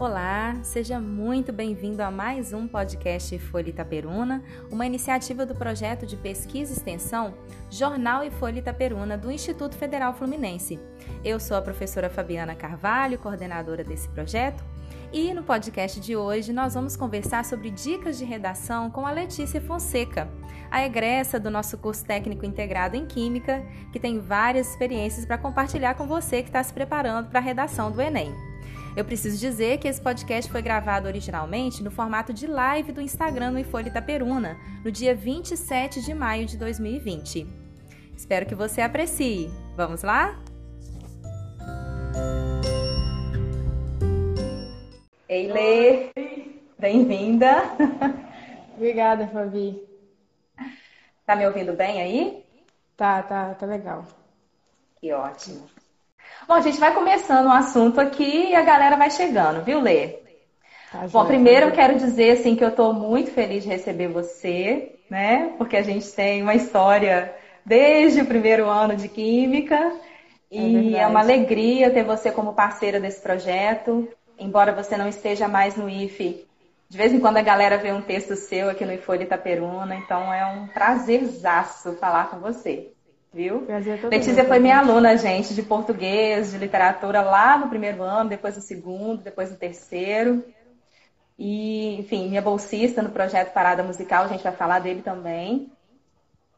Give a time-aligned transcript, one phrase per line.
[0.00, 6.16] Olá, seja muito bem-vindo a mais um podcast Folha Itaperuna, uma iniciativa do projeto de
[6.16, 7.34] pesquisa e extensão
[7.68, 10.78] Jornal e Folha Itaperuna do Instituto Federal Fluminense.
[11.24, 14.64] Eu sou a professora Fabiana Carvalho, coordenadora desse projeto,
[15.12, 19.60] e no podcast de hoje nós vamos conversar sobre dicas de redação com a Letícia
[19.60, 20.28] Fonseca,
[20.70, 25.94] a egressa do nosso curso técnico integrado em Química, que tem várias experiências para compartilhar
[25.94, 28.47] com você que está se preparando para a redação do Enem.
[28.98, 33.52] Eu preciso dizer que esse podcast foi gravado originalmente no formato de live do Instagram
[33.52, 37.46] no Ifolha Itaperuna, no dia 27 de maio de 2020.
[38.16, 39.52] Espero que você aprecie.
[39.76, 40.36] Vamos lá?
[45.28, 46.10] Ei, Lê!
[46.76, 47.54] Bem-vinda!
[48.74, 49.80] Obrigada, Fabi.
[51.24, 52.44] Tá me ouvindo bem aí?
[52.96, 54.04] Tá, tá, tá legal.
[54.96, 55.77] Que ótimo.
[56.48, 60.20] Bom, a gente vai começando um assunto aqui e a galera vai chegando, viu, Lê?
[60.90, 64.94] Tá, Bom, primeiro eu quero dizer assim que eu estou muito feliz de receber você,
[65.10, 65.52] né?
[65.58, 67.34] Porque a gente tem uma história
[67.66, 69.92] desde o primeiro ano de Química
[70.50, 74.08] é e é uma alegria ter você como parceira desse projeto.
[74.38, 76.46] Embora você não esteja mais no IFE,
[76.88, 80.32] de vez em quando a galera vê um texto seu aqui no Ifolha Itaperuna, então
[80.32, 82.90] é um prazerzaço falar com você
[83.32, 83.66] viu?
[84.10, 88.62] Letícia foi minha aluna, gente, de português, de literatura lá no primeiro ano, depois no
[88.62, 90.44] segundo, depois no terceiro.
[91.38, 95.70] E, enfim, minha bolsista no projeto Parada Musical, a gente vai falar dele também.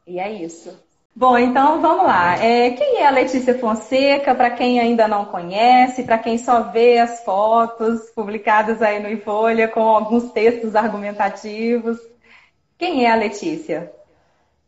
[0.07, 0.77] E é isso.
[1.13, 2.37] Bom, então vamos lá.
[2.37, 4.33] É, quem é a Letícia Fonseca?
[4.33, 9.67] Para quem ainda não conhece, para quem só vê as fotos publicadas aí no Ifolha
[9.67, 11.99] com alguns textos argumentativos.
[12.77, 13.91] Quem é a Letícia?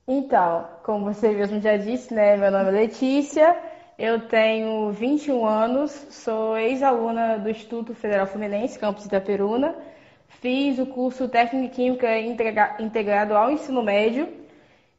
[0.06, 2.36] Então, como você mesmo já disse, né?
[2.36, 3.58] Meu nome é Letícia,
[3.98, 9.76] eu tenho 21 anos, sou ex-aluna do Instituto Federal Fluminense, campus Itaperuna.
[10.42, 12.20] Fiz o curso Técnico em Química
[12.80, 14.28] integrado ao ensino médio.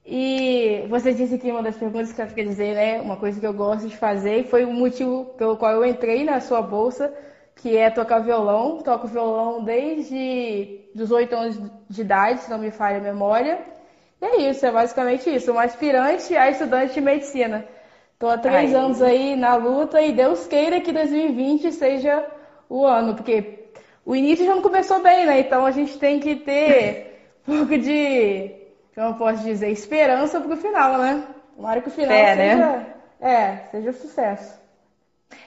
[0.06, 3.00] E você disse que uma das perguntas que eu queria dizer, né?
[3.00, 6.24] Uma coisa que eu gosto de fazer e foi o motivo pelo qual eu entrei
[6.24, 7.12] na sua bolsa,
[7.56, 8.78] que é tocar violão.
[8.78, 11.60] Toco violão desde os 8 anos
[11.90, 13.74] de idade, se não me falha a memória.
[14.24, 15.52] É isso, é basicamente isso.
[15.52, 17.68] Uma aspirante a estudante de medicina.
[18.14, 22.26] Estou há três anos aí na luta e Deus queira que 2020 seja
[22.66, 23.66] o ano, porque
[24.02, 25.40] o início já não começou bem, né?
[25.40, 28.50] Então a gente tem que ter um pouco de,
[28.94, 31.24] como eu posso dizer, esperança para o final, né?
[31.54, 32.86] Tomara que o final é, seja, né?
[33.20, 34.58] é, seja sucesso.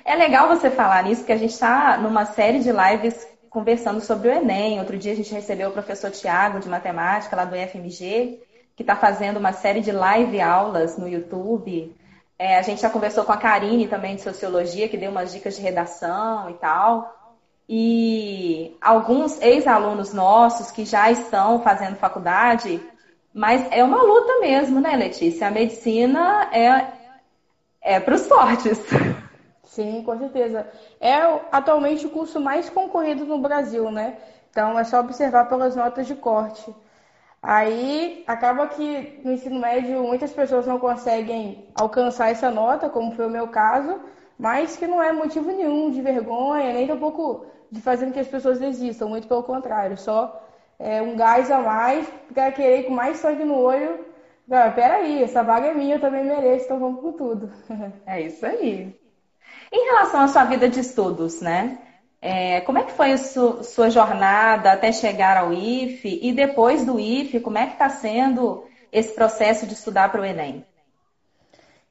[0.05, 4.29] É legal você falar nisso, porque a gente está numa série de lives conversando sobre
[4.29, 4.79] o Enem.
[4.79, 8.39] Outro dia a gente recebeu o professor Tiago, de matemática, lá do IFMG,
[8.77, 11.97] que está fazendo uma série de live aulas no YouTube.
[12.37, 15.55] É, a gente já conversou com a Karine também de Sociologia, que deu umas dicas
[15.55, 17.11] de redação e tal.
[17.67, 22.79] E alguns ex-alunos nossos que já estão fazendo faculdade,
[23.33, 25.47] mas é uma luta mesmo, né, Letícia?
[25.47, 26.87] A medicina é,
[27.81, 28.79] é para os fortes.
[29.63, 30.67] Sim, com certeza.
[31.01, 31.15] É
[31.51, 34.17] atualmente o curso mais concorrido no Brasil, né?
[34.51, 36.73] Então é só observar pelas notas de corte.
[37.41, 43.27] Aí acaba que no ensino médio muitas pessoas não conseguem alcançar essa nota, como foi
[43.27, 43.99] o meu caso,
[44.37, 48.27] mas que não é motivo nenhum de vergonha, nem tampouco de fazer com que as
[48.27, 50.43] pessoas desistam, muito pelo contrário, só
[50.79, 54.05] é, um gás a mais para querer com mais sangue no olho.
[54.49, 57.51] Ah, peraí, essa vaga é minha, eu também mereço, então vamos com tudo.
[58.05, 58.97] É isso aí.
[59.71, 61.77] Em relação à sua vida de estudos, né?
[62.21, 66.85] É, como é que foi a su, sua jornada até chegar ao IFE e depois
[66.85, 70.65] do IFE, como é que está sendo esse processo de estudar para o Enem?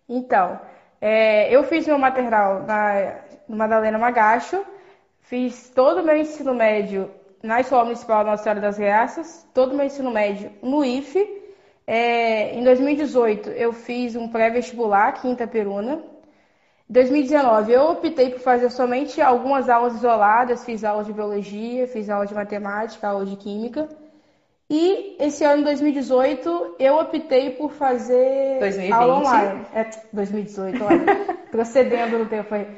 [0.09, 0.61] Então,
[1.01, 4.65] é, eu fiz meu maternal na, no Madalena Magacho,
[5.23, 7.11] fiz todo o meu ensino médio
[7.43, 11.45] na Escola Municipal Nossa Senhora das Graças, todo o meu ensino médio no IFE.
[11.87, 16.03] É, em 2018, eu fiz um pré-vestibular aqui em Itaperuna,
[16.89, 22.27] 2019, eu optei por fazer somente algumas aulas isoladas, fiz aula de biologia, fiz aula
[22.27, 23.89] de matemática, aula de química.
[24.71, 28.93] E esse ano, 2018, eu optei por fazer 2020.
[28.93, 29.67] aula online.
[29.73, 32.69] É, 2018, olha, procedendo no tempo aí.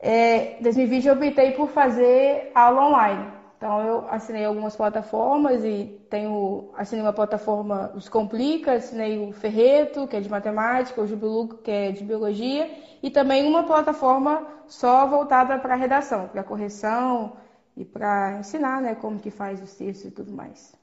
[0.00, 3.26] É, 2020 eu optei por fazer aula online.
[3.64, 10.06] Então eu assinei algumas plataformas e tenho assinei uma plataforma os Complica, assinei o Ferreto,
[10.06, 12.70] que é de matemática, o Jubiluco, que é de biologia,
[13.02, 17.38] e também uma plataforma só voltada para redação, para correção
[17.74, 20.74] e para ensinar, né, como que faz os textos e tudo mais.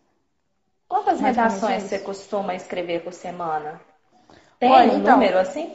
[0.87, 3.79] Quantas redações você costuma escrever por semana?
[4.57, 5.71] Tem Olha, um então, número assim?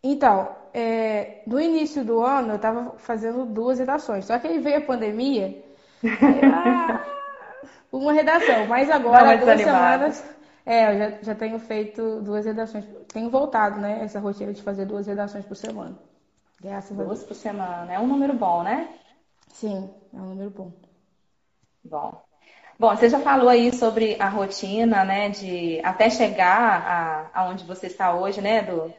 [0.00, 4.78] Então, é, no início do ano eu estava fazendo duas redações, só que aí veio
[4.78, 5.66] a pandemia,
[6.02, 7.04] era
[7.90, 10.24] uma redação, mas agora, duas semanas,
[10.64, 14.84] é, eu já, já tenho feito duas redações, tenho voltado, né, essa rotina de fazer
[14.86, 15.98] duas redações por semana.
[16.60, 17.24] Graças duas a Deus.
[17.24, 18.88] por semana, é um número bom, né?
[19.48, 20.72] Sim, é um número bom.
[21.84, 22.22] Bom.
[22.78, 27.86] Bom, você já falou aí sobre a rotina, né, de até chegar a, aonde você
[27.86, 28.92] está hoje, né, do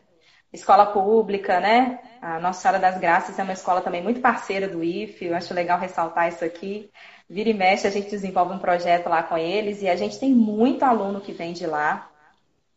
[0.52, 2.00] escola pública, né?
[2.22, 5.54] A Nossa Senhora das Graças é uma escola também muito parceira do IFE, eu acho
[5.54, 6.90] legal ressaltar isso aqui.
[7.30, 10.34] Vira e mexe, a gente desenvolve um projeto lá com eles e a gente tem
[10.34, 12.10] muito aluno que vem de lá.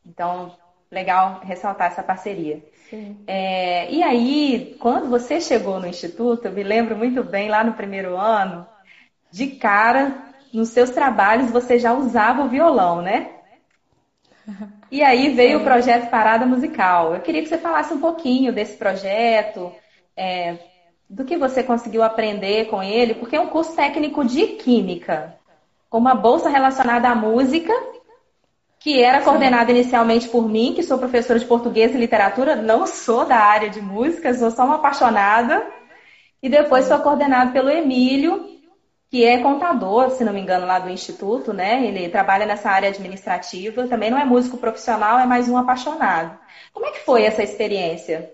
[0.05, 0.55] Então,
[0.91, 2.63] legal ressaltar essa parceria.
[3.27, 7.73] É, e aí, quando você chegou no Instituto, eu me lembro muito bem, lá no
[7.73, 8.67] primeiro ano,
[9.31, 13.31] de cara, nos seus trabalhos você já usava o violão, né?
[14.93, 17.15] E aí veio o projeto Parada Musical.
[17.15, 19.73] Eu queria que você falasse um pouquinho desse projeto,
[20.15, 20.59] é,
[21.09, 25.35] do que você conseguiu aprender com ele, porque é um curso técnico de Química,
[25.89, 27.73] com uma bolsa relacionada à música
[28.79, 33.25] que era coordenada inicialmente por mim, que sou professora de português e literatura, não sou
[33.25, 35.65] da área de música, sou só uma apaixonada.
[36.43, 38.61] E depois foi coordenado pelo Emílio,
[39.13, 41.85] que é contador, se não me engano, lá do Instituto, né?
[41.85, 46.39] Ele trabalha nessa área administrativa, também não é músico profissional, é mais um apaixonado.
[46.73, 48.33] Como é que foi essa experiência?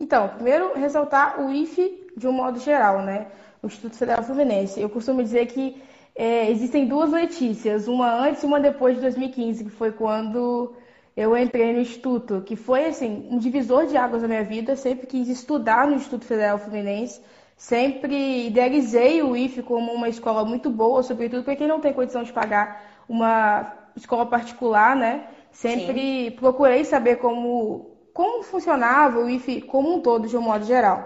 [0.00, 3.28] Então, primeiro ressaltar o IFE de um modo geral, né?
[3.62, 4.80] O Instituto Federal Fluminense.
[4.80, 5.80] Eu costumo dizer que
[6.16, 10.74] é, existem duas Letícias, uma antes e uma depois de 2015, que foi quando
[11.16, 14.74] eu entrei no Instituto, que foi assim um divisor de águas na minha vida.
[14.74, 17.20] Sempre quis estudar no Instituto Federal Fluminense,
[17.62, 22.22] sempre idealizei o IFE como uma escola muito boa, sobretudo para quem não tem condição
[22.24, 23.64] de pagar uma
[23.96, 25.22] escola particular, né?
[25.50, 26.36] Sempre Sim.
[26.36, 30.98] procurei saber como como funcionava o IFE como um todo, de um modo geral.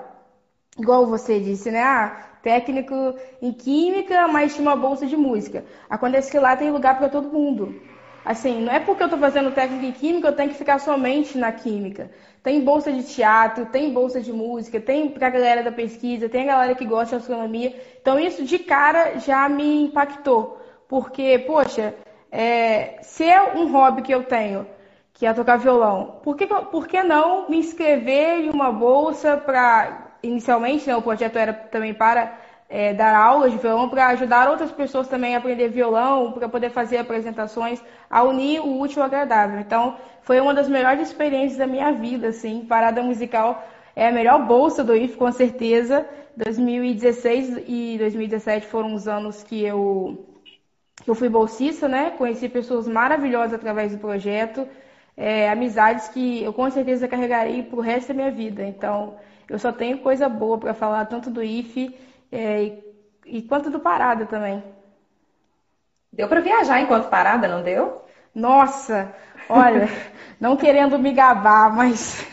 [0.78, 1.82] Igual você disse, né?
[1.82, 2.10] Ah,
[2.42, 2.94] técnico
[3.42, 5.64] em química, mas tinha uma bolsa de música.
[5.88, 7.74] Acontece que lá tem lugar para todo mundo.
[8.26, 11.38] Assim, não é porque eu estou fazendo técnico em química, eu tenho que ficar somente
[11.38, 12.10] na química.
[12.42, 16.42] Tem bolsa de teatro, tem bolsa de música, tem para a galera da pesquisa, tem
[16.42, 17.72] a galera que gosta de astronomia.
[18.02, 20.60] Então isso de cara já me impactou.
[20.88, 21.94] Porque, poxa,
[22.32, 24.66] é, se é um hobby que eu tenho,
[25.12, 30.16] que é tocar violão, por que, por que não me inscrever em uma bolsa para
[30.20, 32.36] inicialmente, né, o projeto era também para
[32.68, 36.70] é, dar aulas de violão, para ajudar outras pessoas também a aprender violão, para poder
[36.70, 39.60] fazer apresentações, a unir o útil ao agradável.
[39.60, 43.62] Então, foi uma das melhores experiências da minha vida, assim, parada musical
[43.96, 46.06] é a melhor bolsa do IF, com certeza.
[46.36, 50.26] 2016 e 2017 foram os anos que eu,
[51.02, 52.10] que eu fui bolsista, né?
[52.10, 54.68] Conheci pessoas maravilhosas através do projeto,
[55.16, 58.62] é, amizades que eu com certeza carregarei para o resto da minha vida.
[58.62, 59.14] Então,
[59.48, 61.96] eu só tenho coisa boa para falar, tanto do IFE
[62.30, 62.78] é,
[63.24, 64.62] e quanto do Parada também.
[66.12, 68.02] Deu para viajar enquanto Parada, não deu?
[68.34, 69.14] Nossa,
[69.48, 69.88] olha,
[70.40, 72.26] não querendo me gabar, mas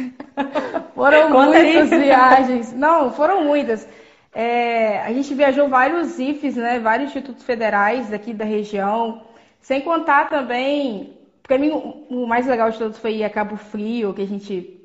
[0.96, 2.00] foram Conta muitas aí.
[2.00, 2.74] viagens.
[2.74, 3.88] Não, foram muitas.
[4.34, 9.22] É, a gente viajou vários IFES, né, vários institutos federais aqui da região,
[9.62, 11.72] sem contar também, para mim
[12.10, 14.80] o mais legal de todos foi ir a Cabo Frio, que a gente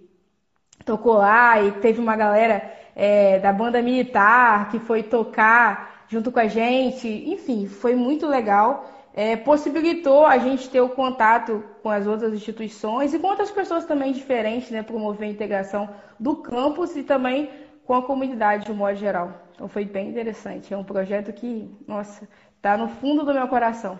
[0.84, 6.40] tocou lá e teve uma galera é, da banda militar que foi tocar junto com
[6.40, 7.06] a gente.
[7.08, 8.90] Enfim, foi muito legal.
[9.14, 13.84] É, possibilitou a gente ter o contato com as outras instituições e com outras pessoas
[13.84, 14.82] também diferentes, né?
[14.82, 15.88] Promover a integração
[16.18, 17.48] do campus e também
[17.84, 19.32] com a comunidade de um modo geral.
[19.54, 20.74] Então foi bem interessante.
[20.74, 23.96] É um projeto que, nossa, está no fundo do meu coração.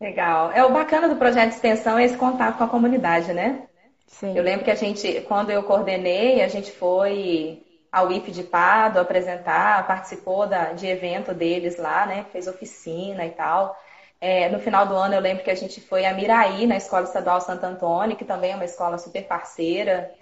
[0.00, 0.50] Legal.
[0.52, 3.66] É o bacana do projeto de extensão é esse contato com a comunidade, né?
[4.06, 4.36] Sim.
[4.36, 9.00] Eu lembro que a gente, quando eu coordenei, a gente foi ao IF de Pado
[9.00, 12.24] apresentar, participou da, de evento deles lá, né?
[12.32, 13.76] Fez oficina e tal.
[14.20, 17.04] É, no final do ano eu lembro que a gente foi a Miraí, na Escola
[17.04, 20.12] Estadual Santo Antônio, que também é uma escola super parceira.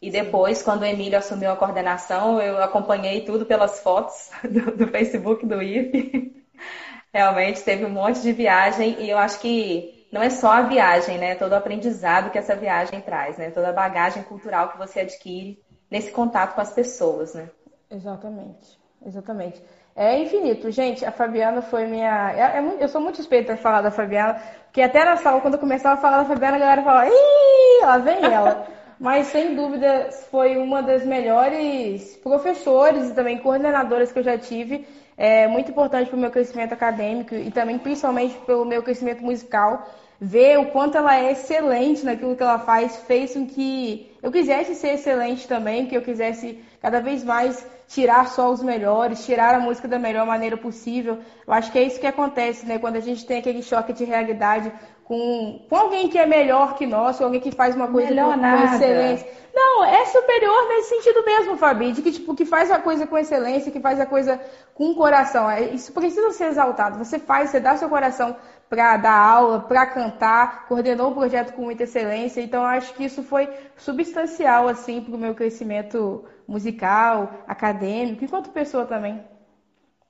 [0.00, 4.86] E depois, quando o Emílio assumiu a coordenação, eu acompanhei tudo pelas fotos do, do
[4.88, 6.32] Facebook do IF.
[7.12, 11.18] Realmente teve um monte de viagem e eu acho que não é só a viagem,
[11.18, 11.34] né?
[11.34, 13.50] Todo o aprendizado que essa viagem traz, né?
[13.50, 15.58] Toda a bagagem cultural que você adquire
[15.90, 17.48] nesse contato com as pessoas, né?
[17.90, 19.62] Exatamente, exatamente.
[19.94, 21.06] É infinito, gente.
[21.06, 22.32] A Fabiana foi minha.
[22.32, 25.54] É, é, eu sou muito suspeita de falar da Fabiana, porque até na sala, quando
[25.54, 28.66] eu começava a falar da Fabiana, a galera falava, ih, lá vem ela.
[29.00, 34.86] Mas sem dúvida foi uma das melhores professores e também coordenadoras que eu já tive.
[35.16, 39.86] É muito importante para o meu crescimento acadêmico e também principalmente pelo meu crescimento musical.
[40.20, 44.74] Ver o quanto ela é excelente naquilo que ela faz, fez com que eu quisesse
[44.74, 49.60] ser excelente também, que eu quisesse cada vez mais tirar só os melhores, tirar a
[49.60, 51.18] música da melhor maneira possível.
[51.46, 52.78] Eu acho que é isso que acontece, né?
[52.78, 54.72] Quando a gente tem aquele choque de realidade
[55.04, 58.74] com, com alguém que é melhor que nós, alguém que faz uma coisa com, com,
[58.74, 59.26] excelência.
[59.54, 63.16] Não, é superior nesse sentido mesmo, Fabi, de que, tipo, que faz a coisa com
[63.16, 64.40] excelência, que faz a coisa
[64.74, 65.48] com coração.
[65.48, 66.98] É, isso precisa ser exaltado.
[66.98, 68.36] Você faz, você dá seu coração
[68.68, 72.40] para dar aula, para cantar, coordenou o projeto com muita excelência.
[72.40, 78.84] Então, acho que isso foi substancial, assim, para o meu crescimento musical, acadêmico, enquanto pessoa
[78.84, 79.22] também.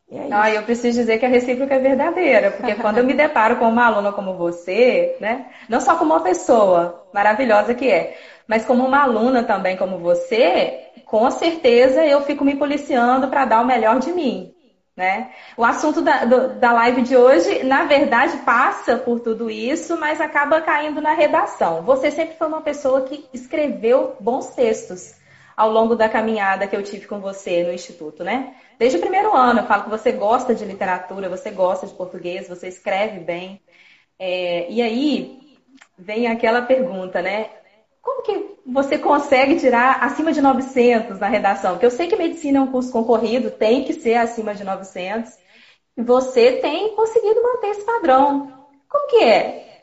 [0.08, 3.56] É ah, eu preciso dizer que a recíproca é verdadeira, porque quando eu me deparo
[3.56, 8.64] com uma aluna como você, né, não só como uma pessoa maravilhosa que é, mas
[8.64, 13.66] como uma aluna também como você, com certeza eu fico me policiando para dar o
[13.66, 14.54] melhor de mim.
[14.96, 15.30] Né?
[15.58, 20.22] O assunto da, do, da live de hoje, na verdade, passa por tudo isso, mas
[20.22, 21.82] acaba caindo na redação.
[21.82, 25.14] Você sempre foi uma pessoa que escreveu bons textos
[25.54, 28.54] ao longo da caminhada que eu tive com você no Instituto, né?
[28.78, 32.48] Desde o primeiro ano, eu falo que você gosta de literatura, você gosta de português,
[32.48, 33.60] você escreve bem.
[34.18, 35.58] É, e aí
[35.98, 37.50] vem aquela pergunta, né?
[38.06, 41.72] Como que você consegue tirar acima de 900 na redação?
[41.72, 45.36] Porque eu sei que medicina é um curso concorrido, tem que ser acima de 900.
[45.96, 48.64] E você tem conseguido manter esse padrão.
[48.88, 49.82] Como que é?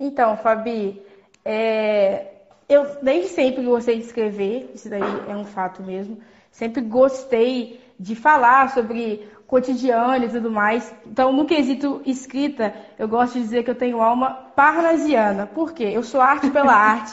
[0.00, 1.00] Então, Fabi,
[1.44, 2.32] é,
[2.68, 6.18] eu desde sempre gostei de escrever, isso daí é um fato mesmo.
[6.50, 10.92] Sempre gostei de falar sobre cotidiano e tudo mais.
[11.06, 15.46] Então, no quesito escrita, eu gosto de dizer que eu tenho alma parnasiana.
[15.46, 15.92] Por quê?
[15.92, 17.12] Eu sou arte pela arte.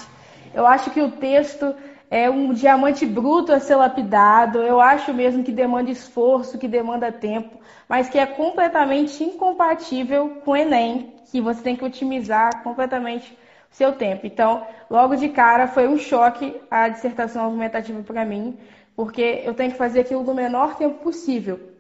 [0.51, 1.75] Eu acho que o texto
[2.09, 4.57] é um diamante bruto a ser lapidado.
[4.57, 10.51] Eu acho mesmo que demanda esforço, que demanda tempo, mas que é completamente incompatível com
[10.51, 13.37] o Enem, que você tem que otimizar completamente
[13.71, 14.25] o seu tempo.
[14.25, 18.57] Então, logo de cara, foi um choque a dissertação argumentativa para mim
[18.95, 21.70] porque eu tenho que fazer aquilo no menor tempo possível.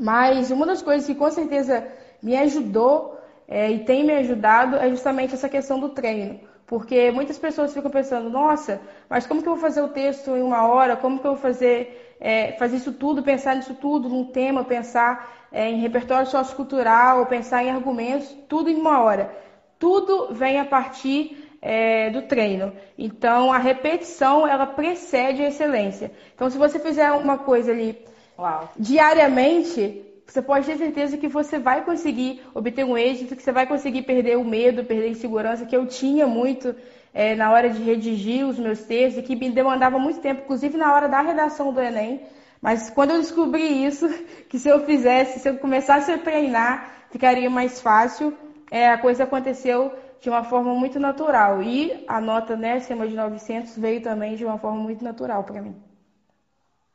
[0.00, 1.86] Mas uma das coisas que com certeza
[2.22, 6.40] me ajudou é, e tem me ajudado é justamente essa questão do treino.
[6.66, 10.42] Porque muitas pessoas ficam pensando, nossa, mas como que eu vou fazer o texto em
[10.42, 10.96] uma hora?
[10.96, 15.46] Como que eu vou fazer, é, fazer isso tudo, pensar nisso tudo, num tema, pensar
[15.52, 19.30] é, em repertório sociocultural, pensar em argumentos, tudo em uma hora.
[19.78, 22.72] Tudo vem a partir é, do treino.
[22.96, 26.12] Então, a repetição, ela precede a excelência.
[26.34, 28.02] Então, se você fizer uma coisa ali
[28.38, 28.68] Uau.
[28.76, 33.66] diariamente, você pode ter certeza que você vai conseguir obter um êxito, que você vai
[33.66, 36.74] conseguir perder o medo, perder a insegurança, que eu tinha muito
[37.12, 40.92] é, na hora de redigir os meus textos, que me demandava muito tempo, inclusive na
[40.92, 42.22] hora da redação do Enem.
[42.60, 44.08] Mas quando eu descobri isso,
[44.48, 48.36] que se eu fizesse, se eu começasse a treinar, ficaria mais fácil,
[48.70, 51.62] é, a coisa aconteceu de uma forma muito natural.
[51.62, 55.60] E a nota né, acima de 900 veio também de uma forma muito natural para
[55.60, 55.76] mim.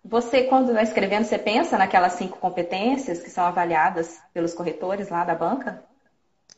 [0.09, 5.23] Você, quando está escrevendo, você pensa naquelas cinco competências que são avaliadas pelos corretores lá
[5.23, 5.83] da banca?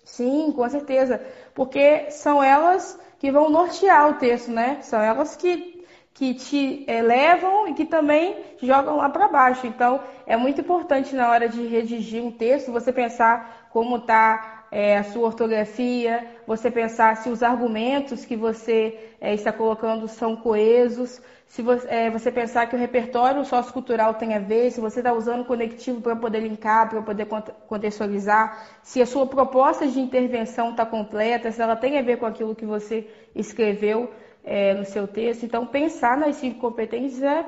[0.06, 1.20] Sim, com certeza.
[1.54, 4.82] Porque são elas que vão nortear o texto, né?
[4.82, 9.68] São elas que, que te elevam e que também jogam lá para baixo.
[9.68, 14.98] Então, é muito importante na hora de redigir um texto você pensar como está é,
[14.98, 21.22] a sua ortografia, você pensar se os argumentos que você é, está colocando são coesos,
[21.46, 25.12] se você, é, você, pensar que o repertório sociocultural tem a ver, se você está
[25.12, 27.28] usando conectivo para poder linkar, para poder
[27.68, 32.26] contextualizar, se a sua proposta de intervenção está completa, se ela tem a ver com
[32.26, 34.10] aquilo que você escreveu
[34.42, 35.44] é, no seu texto.
[35.44, 37.46] Então, pensar nas cinco competências é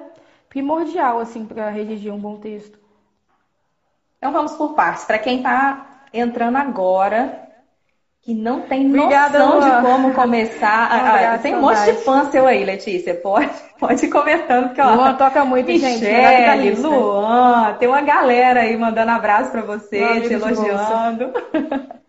[0.49, 2.77] primordial assim para redigir um bom texto.
[4.17, 5.03] Então vamos por partes.
[5.03, 7.43] Para quem está entrando agora,
[8.21, 9.75] que não tem Obrigada, noção Luan.
[9.75, 10.89] de como começar.
[11.33, 13.15] Ah, tem um monte de fã seu aí, Letícia.
[13.15, 14.67] Pode, pode ir comentando.
[14.67, 16.81] Porque, ó, Luan toca muito, Michele, gente.
[16.81, 21.33] Luan, tem uma galera aí mandando abraço para você, te elogiando.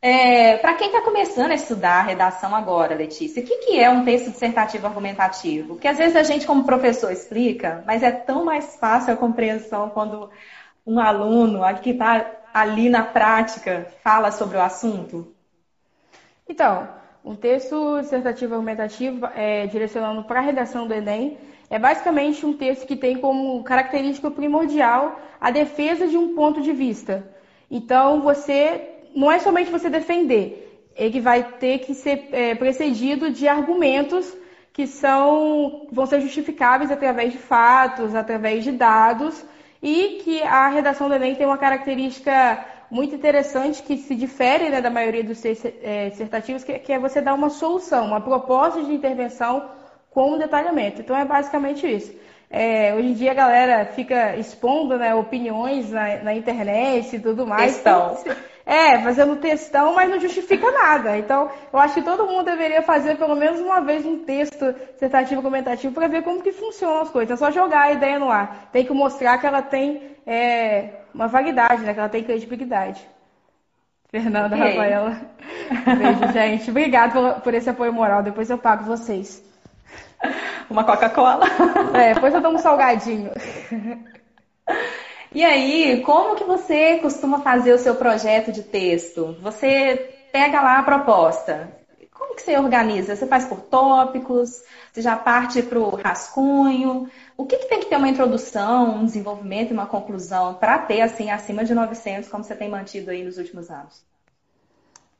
[0.00, 3.90] É, para quem está começando a estudar a redação agora, Letícia, o que, que é
[3.90, 5.70] um texto dissertativo argumentativo?
[5.70, 9.90] Porque às vezes a gente, como professor, explica, mas é tão mais fácil a compreensão
[9.90, 10.30] quando
[10.88, 15.34] um aluno que está ali na prática fala sobre o assunto?
[16.48, 16.88] Então,
[17.22, 21.36] um texto dissertativo argumentativo é, direcionando para a redação do Enem
[21.68, 26.72] é basicamente um texto que tem como característica primordial a defesa de um ponto de
[26.72, 27.28] vista.
[27.70, 33.46] Então, você não é somente você defender, ele vai ter que ser é, precedido de
[33.46, 34.34] argumentos
[34.72, 39.44] que são vão ser justificáveis através de fatos, através de dados
[39.82, 44.80] e que a redação do Enem tem uma característica muito interessante que se difere né,
[44.80, 48.92] da maioria dos é, dissertativos, que, que é você dar uma solução, uma proposta de
[48.92, 49.70] intervenção
[50.10, 51.00] com um detalhamento.
[51.00, 52.12] Então é basicamente isso.
[52.50, 57.46] É, hoje em dia a galera fica expondo né, opiniões na, na, internet e tudo
[57.46, 57.74] mais.
[57.74, 58.16] Textão.
[58.68, 61.16] É, fazendo textão, mas não justifica nada.
[61.16, 65.40] Então, eu acho que todo mundo deveria fazer pelo menos uma vez um texto dissertativo
[65.40, 67.30] comentativo para ver como que funcionam as coisas.
[67.30, 68.68] É só jogar a ideia no ar.
[68.70, 71.94] Tem que mostrar que ela tem é, uma validade, né?
[71.94, 73.00] Que ela tem credibilidade.
[74.10, 74.68] Fernanda, okay.
[74.68, 75.16] Rafaela.
[75.96, 76.70] Beijo, gente.
[76.70, 78.22] Obrigada por, por esse apoio moral.
[78.22, 79.42] Depois eu pago vocês.
[80.68, 81.46] Uma Coca-Cola.
[81.94, 83.30] É, depois eu dou um salgadinho.
[85.34, 89.36] E aí, como que você costuma fazer o seu projeto de texto?
[89.42, 91.76] Você pega lá a proposta.
[92.12, 93.14] Como que você organiza?
[93.14, 94.62] Você faz por tópicos?
[94.92, 97.10] Você já parte para o rascunho?
[97.36, 101.02] O que, que, tem que ter uma introdução, um desenvolvimento e uma conclusão para ter
[101.02, 104.02] assim acima de 900, como você tem mantido aí nos últimos anos?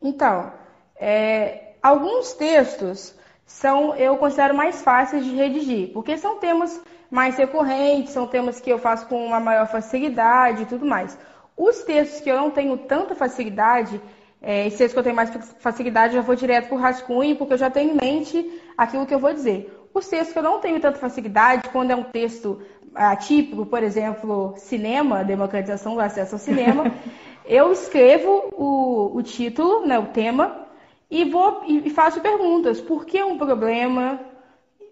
[0.03, 0.53] Então,
[0.97, 8.13] é, alguns textos são, eu considero mais fáceis de redigir, porque são temas mais recorrentes,
[8.13, 11.19] são temas que eu faço com uma maior facilidade e tudo mais.
[11.57, 14.01] Os textos que eu não tenho tanta facilidade,
[14.41, 17.37] é, e textos que eu tenho mais facilidade, eu já vou direto para o rascunho,
[17.37, 19.75] porque eu já tenho em mente aquilo que eu vou dizer.
[19.93, 22.61] Os textos que eu não tenho tanta facilidade, quando é um texto
[22.95, 26.93] atípico, por exemplo, cinema, democratização do acesso ao cinema,
[27.45, 30.67] eu escrevo o, o título, né, o tema,
[31.11, 32.81] e vou e faço perguntas.
[32.81, 34.21] Por que um problema?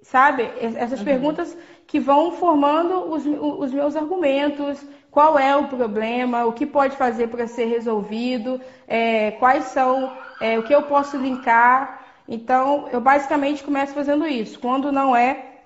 [0.02, 0.50] Sabe?
[0.60, 1.04] Essas uhum.
[1.04, 1.56] perguntas
[1.86, 4.84] que vão formando os, os meus argumentos.
[5.10, 6.44] Qual é o problema?
[6.44, 8.60] O que pode fazer para ser resolvido?
[8.86, 12.04] É, quais são é, o que eu posso linkar?
[12.28, 14.58] Então, eu basicamente começo fazendo isso.
[14.58, 15.60] Quando não é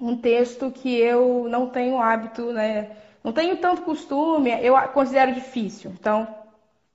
[0.00, 2.90] um texto que eu não tenho hábito, né?
[3.22, 5.90] Não tenho tanto costume, eu considero difícil.
[5.98, 6.28] Então,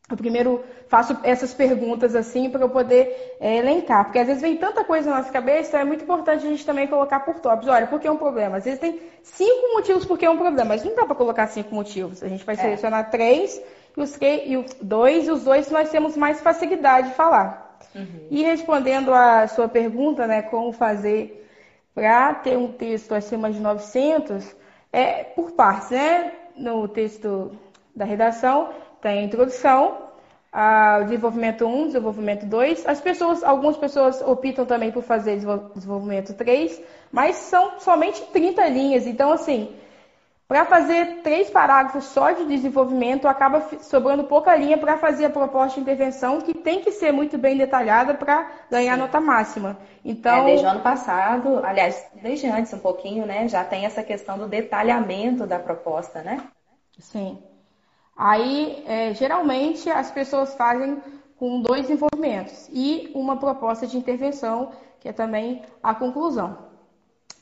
[0.10, 4.58] eu primeiro faço essas perguntas assim para eu poder é, elencar, porque às vezes vem
[4.58, 7.70] tanta coisa na nossa cabeça, então é muito importante a gente também colocar por tópicos.
[7.70, 8.58] Olha, por que é um problema?
[8.58, 11.48] Às vezes tem cinco motivos por que é um problema, mas não dá para colocar
[11.48, 12.24] cinco motivos.
[12.24, 12.58] A gente vai é.
[12.58, 13.62] selecionar três
[13.96, 17.78] e os, e os dois, e os dois nós temos mais facilidade de falar.
[17.94, 18.28] Uhum.
[18.32, 21.48] E respondendo a sua pergunta, né, como fazer
[21.94, 24.56] para ter um texto acima de 900,
[24.92, 26.34] é por partes, né?
[26.56, 27.52] No texto
[27.96, 28.70] da redação,
[29.02, 30.10] tem a introdução,
[30.54, 32.86] o desenvolvimento 1, desenvolvimento 2.
[32.88, 35.40] As pessoas, algumas pessoas optam também por fazer
[35.76, 36.82] desenvolvimento 3,
[37.12, 39.06] mas são somente 30 linhas.
[39.06, 39.76] Então, assim,
[40.50, 45.76] para fazer três parágrafos só de desenvolvimento, acaba sobrando pouca linha para fazer a proposta
[45.76, 49.02] de intervenção, que tem que ser muito bem detalhada para ganhar Sim.
[49.02, 49.78] nota máxima.
[50.04, 54.02] Então, é, desde o ano passado, aliás, desde antes um pouquinho, né, já tem essa
[54.02, 56.42] questão do detalhamento da proposta, né?
[56.98, 57.38] Sim.
[58.22, 61.02] Aí, é, geralmente, as pessoas fazem
[61.38, 66.58] com dois desenvolvimentos e uma proposta de intervenção, que é também a conclusão.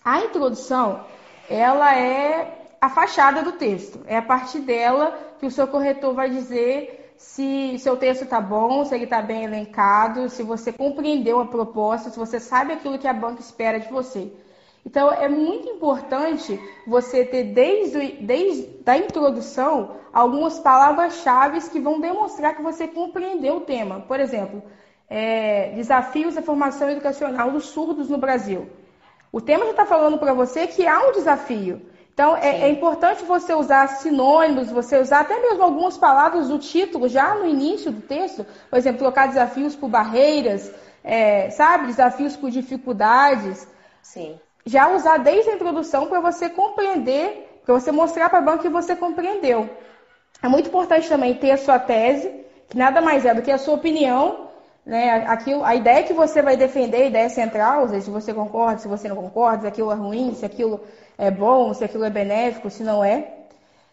[0.06, 1.04] A introdução,
[1.50, 4.02] ela é a fachada do texto.
[4.06, 8.86] É a partir dela que o seu corretor vai dizer se seu texto está bom,
[8.86, 13.08] se ele está bem elencado, se você compreendeu a proposta, se você sabe aquilo que
[13.08, 14.32] a banca espera de você.
[14.86, 22.56] Então, é muito importante você ter, desde, desde a introdução, algumas palavras-chave que vão demonstrar
[22.56, 24.00] que você compreendeu o tema.
[24.00, 24.64] Por exemplo,
[25.08, 28.68] é, desafios da formação educacional dos surdos no Brasil.
[29.32, 31.82] O tema já está falando para você que há um desafio.
[32.12, 37.08] Então, é, é, importante você usar sinônimos, você usar até mesmo algumas palavras do título
[37.08, 38.44] já no início do texto.
[38.72, 40.72] Por exemplo, trocar desafios por barreiras,
[41.04, 41.86] é, sabe?
[41.86, 43.68] Desafios por dificuldades.
[44.02, 48.64] Sim já usar desde a introdução para você compreender, para você mostrar para a banca
[48.64, 49.70] que você compreendeu.
[50.41, 52.32] É muito importante também ter a sua tese,
[52.69, 54.47] que nada mais é do que a sua opinião,
[54.86, 55.26] né?
[55.28, 59.10] Aquilo, a ideia que você vai defender, a ideia central, se você concorda, se você
[59.10, 60.80] não concorda, se aquilo é ruim, se aquilo
[61.17, 63.28] é bom, se aquilo é benéfico, se não é.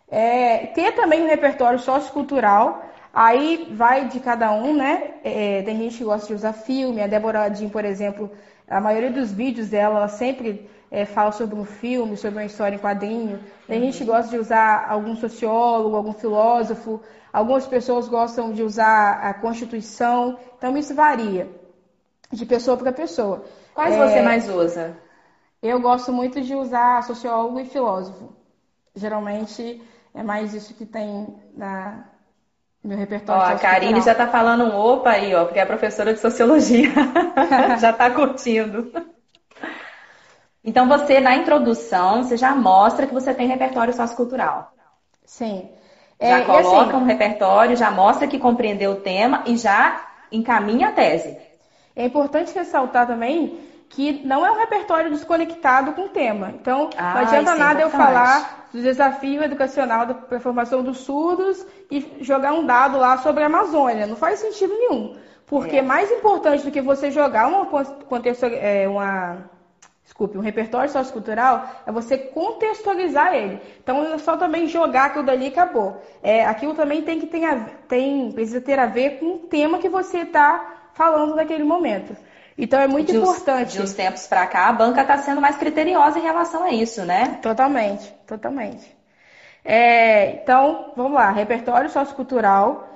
[0.08, 5.14] é ter também um repertório sociocultural, aí vai de cada um, né?
[5.24, 8.30] É, tem gente que gosta de usar filme, a Débora Jean, por exemplo,
[8.68, 12.76] a maioria dos vídeos dela, ela sempre é, fala sobre um filme, sobre uma história
[12.76, 13.40] em quadrinho.
[13.66, 17.02] Tem gente que gosta de usar algum sociólogo, algum filósofo.
[17.32, 20.38] Algumas pessoas gostam de usar a Constituição.
[20.56, 21.50] Então, isso varia
[22.30, 23.44] de pessoa para pessoa.
[23.74, 24.96] Quais é, você mais usa?
[25.60, 28.32] Eu gosto muito de usar sociólogo e filósofo.
[28.94, 29.82] Geralmente
[30.14, 31.26] é mais isso que tem
[31.56, 32.04] na,
[32.84, 33.42] meu repertório.
[33.42, 36.92] Ó, a Karine já está falando um opa aí, ó, porque é professora de sociologia.
[37.80, 38.92] já está curtindo.
[40.64, 44.72] Então você, na introdução, você já mostra que você tem repertório sociocultural.
[45.24, 45.68] Sim.
[46.20, 50.00] Já é, coloca assim, um repertório, já mostra que compreendeu o tema e já
[50.32, 51.36] encaminha a tese.
[51.94, 53.58] É importante ressaltar também
[53.90, 56.52] que não é um repertório desconectado com o tema.
[56.60, 60.82] Então, ah, não adianta é nada é eu falar do desafio educacional para a formação
[60.82, 64.06] dos surdos e jogar um dado lá sobre a Amazônia.
[64.06, 65.16] Não faz sentido nenhum.
[65.46, 65.82] Porque é.
[65.82, 67.68] mais importante do que você jogar uma,
[68.60, 69.50] é, uma
[70.04, 73.60] desculpe, um repertório sociocultural é você contextualizar ele.
[73.82, 76.00] Então não é só também jogar aquilo dali e acabou.
[76.22, 79.78] É, aquilo também tem que ter a, tem, precisa ter a ver com o tema
[79.78, 82.16] que você está falando naquele momento.
[82.56, 83.72] Então é muito de importante.
[83.72, 87.04] de uns tempos para cá, a banca está sendo mais criteriosa em relação a isso,
[87.04, 87.38] né?
[87.42, 88.94] Totalmente, totalmente.
[89.64, 92.90] É, então, vamos lá, repertório sociocultural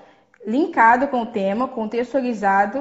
[0.47, 2.79] linkado com o tema, contextualizado,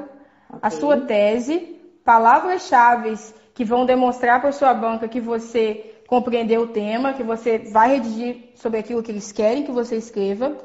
[0.50, 0.60] okay.
[0.62, 3.16] a sua tese, palavras-chave
[3.58, 8.52] que vão demonstrar para sua banca que você compreendeu o tema, que você vai redigir
[8.54, 10.56] sobre aquilo que eles querem que você escreva.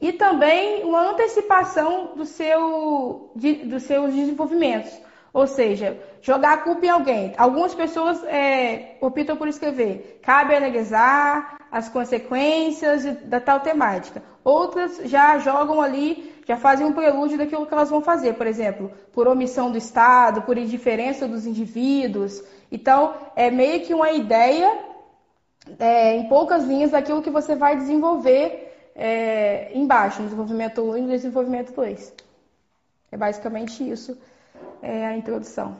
[0.00, 4.90] E também uma antecipação do seu, de, dos seus desenvolvimentos.
[5.32, 7.32] Ou seja, jogar a culpa em alguém.
[7.38, 10.18] Algumas pessoas é, optam por escrever.
[10.20, 14.20] Cabe analisar as consequências da tal temática.
[14.42, 18.34] Outras já jogam ali, já fazem um prelúdio daquilo que elas vão fazer.
[18.34, 22.42] Por exemplo, por omissão do Estado, por indiferença dos indivíduos.
[22.70, 24.78] Então, é meio que uma ideia
[25.78, 31.00] é, em poucas linhas daquilo que você vai desenvolver é, embaixo, no desenvolvimento 1 e
[31.00, 32.14] no desenvolvimento 2.
[33.10, 34.16] É basicamente isso
[34.80, 35.76] é a introdução.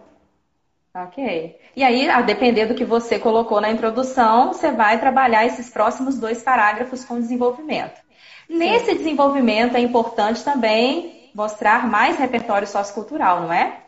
[0.92, 1.59] Ok.
[1.76, 6.18] E aí, a depender do que você colocou na introdução, você vai trabalhar esses próximos
[6.18, 8.00] dois parágrafos com desenvolvimento.
[8.48, 13.82] Nesse desenvolvimento é importante também mostrar mais repertório sociocultural, não é?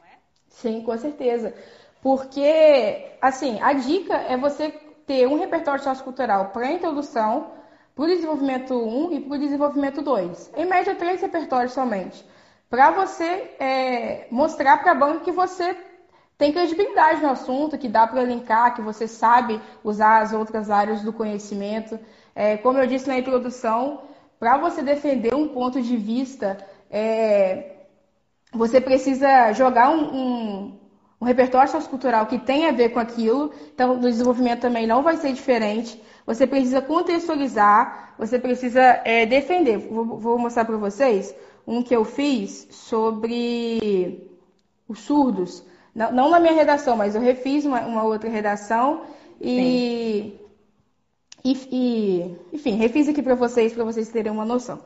[0.49, 1.55] Sim, com certeza.
[2.03, 4.71] Porque, assim, a dica é você
[5.07, 7.53] ter um repertório sociocultural para introdução,
[7.95, 10.53] para o desenvolvimento 1 e para o desenvolvimento 2.
[10.57, 12.25] Em média, três repertórios somente
[12.71, 15.77] para você é, mostrar para a banca que você
[16.37, 21.03] tem credibilidade no assunto, que dá para linkar, que você sabe usar as outras áreas
[21.03, 21.99] do conhecimento.
[22.35, 24.03] É, como eu disse na introdução,
[24.39, 26.59] para você defender um ponto de vista,
[26.91, 27.77] é,
[28.53, 30.79] você precisa jogar um, um,
[31.21, 33.53] um repertório sociocultural que tenha a ver com aquilo.
[33.75, 36.01] Então, no desenvolvimento também não vai ser diferente.
[36.27, 39.79] Você precisa contextualizar, você precisa é, defender.
[39.79, 41.35] Vou, vou mostrar para vocês
[41.67, 44.29] um que eu fiz sobre
[44.89, 45.65] os surdos.
[45.95, 49.03] Não, não na minha redação, mas eu refiz uma, uma outra redação
[49.41, 50.39] e,
[51.45, 54.81] e, e, enfim, refiz aqui para vocês, para vocês terem uma noção.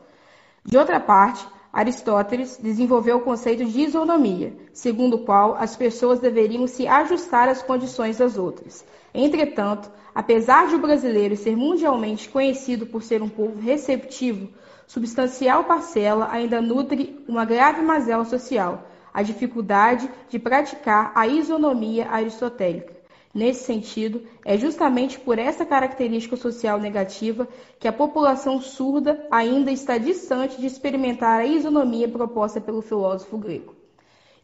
[0.64, 6.66] De outra parte, Aristóteles desenvolveu o conceito de isonomia, segundo o qual as pessoas deveriam
[6.66, 8.84] se ajustar às condições das outras.
[9.14, 14.50] Entretanto, apesar de o brasileiro ser mundialmente conhecido por ser um povo receptivo,
[14.86, 23.01] substancial parcela ainda nutre uma grave mazela social, a dificuldade de praticar a isonomia aristotélica.
[23.34, 29.96] Nesse sentido, é justamente por essa característica social negativa que a população surda ainda está
[29.96, 33.74] distante de experimentar a isonomia proposta pelo filósofo grego.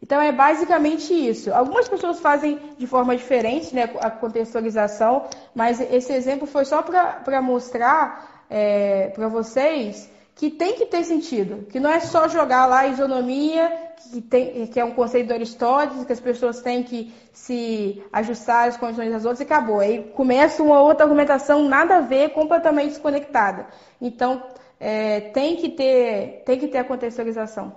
[0.01, 1.53] Então é basicamente isso.
[1.53, 7.41] Algumas pessoas fazem de forma diferente né, a contextualização, mas esse exemplo foi só para
[7.41, 12.79] mostrar é, para vocês que tem que ter sentido, que não é só jogar lá
[12.79, 17.13] a isonomia, que, tem, que é um conceito do Aristóteles, que as pessoas têm que
[17.33, 19.81] se ajustar às condições das outras e acabou.
[19.81, 23.67] Aí começa uma outra argumentação nada a ver, completamente desconectada.
[23.99, 24.41] Então
[24.79, 27.75] é, tem que ter tem que ter a contextualização.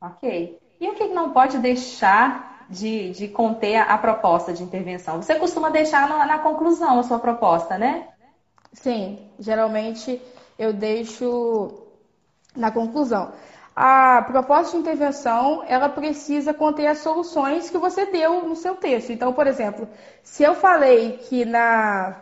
[0.00, 0.60] Ok.
[0.80, 5.20] E o que não pode deixar de, de conter a, a proposta de intervenção?
[5.20, 8.06] Você costuma deixar na, na conclusão a sua proposta, né?
[8.72, 10.22] Sim, geralmente
[10.60, 11.70] eu deixo
[12.54, 13.32] na conclusão.
[13.74, 19.10] A proposta de intervenção, ela precisa conter as soluções que você deu no seu texto.
[19.10, 19.88] Então, por exemplo,
[20.22, 22.20] se eu falei que na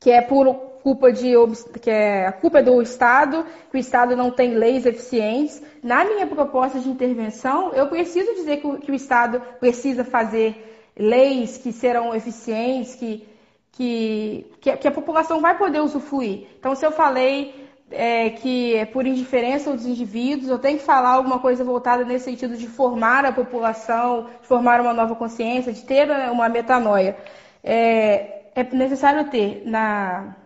[0.00, 1.32] que é por culpa de
[1.80, 6.26] que é a culpa do Estado, que o Estado não tem leis eficientes, na minha
[6.26, 11.72] proposta de intervenção, eu preciso dizer que o, que o Estado precisa fazer leis que
[11.72, 13.26] serão eficientes, que
[13.74, 16.46] que, que, que a população vai poder usufruir.
[16.58, 21.10] Então, se eu falei é, que é por indiferença dos indivíduos, eu tenho que falar
[21.10, 25.82] alguma coisa voltada nesse sentido de formar a população, de formar uma nova consciência, de
[25.82, 27.16] ter uma metanoia.
[27.62, 30.36] É, é necessário ter na,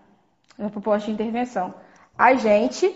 [0.57, 1.75] na proposta de intervenção
[2.19, 2.93] a gente,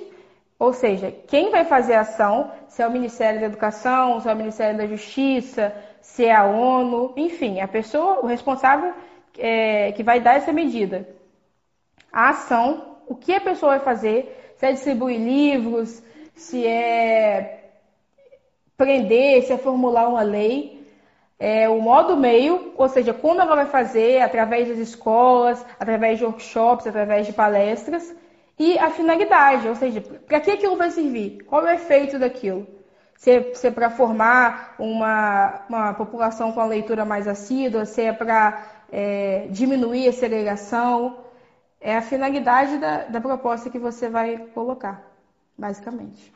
[0.58, 4.32] ou seja, quem vai fazer a ação, se é o Ministério da Educação, se é
[4.32, 8.92] o Ministério da Justiça, se é a ONU, enfim, a pessoa, o responsável
[9.38, 11.08] é, que vai dar essa medida.
[12.12, 16.02] A ação, o que a pessoa vai fazer, se é distribuir livros,
[16.34, 17.70] se é
[18.76, 20.82] prender, se é formular uma lei.
[21.38, 26.24] É, o modo meio, ou seja, quando ela vai fazer, através das escolas, através de
[26.24, 28.14] workshops, através de palestras,
[28.58, 31.42] e a finalidade, ou seja, para que aquilo vai servir?
[31.46, 32.66] Qual é o efeito daquilo?
[33.16, 38.12] Se é, é para formar uma, uma população com a leitura mais assídua, se é
[38.12, 41.16] para é, diminuir a segregação,
[41.80, 45.02] é a finalidade da, da proposta que você vai colocar,
[45.56, 46.32] basicamente.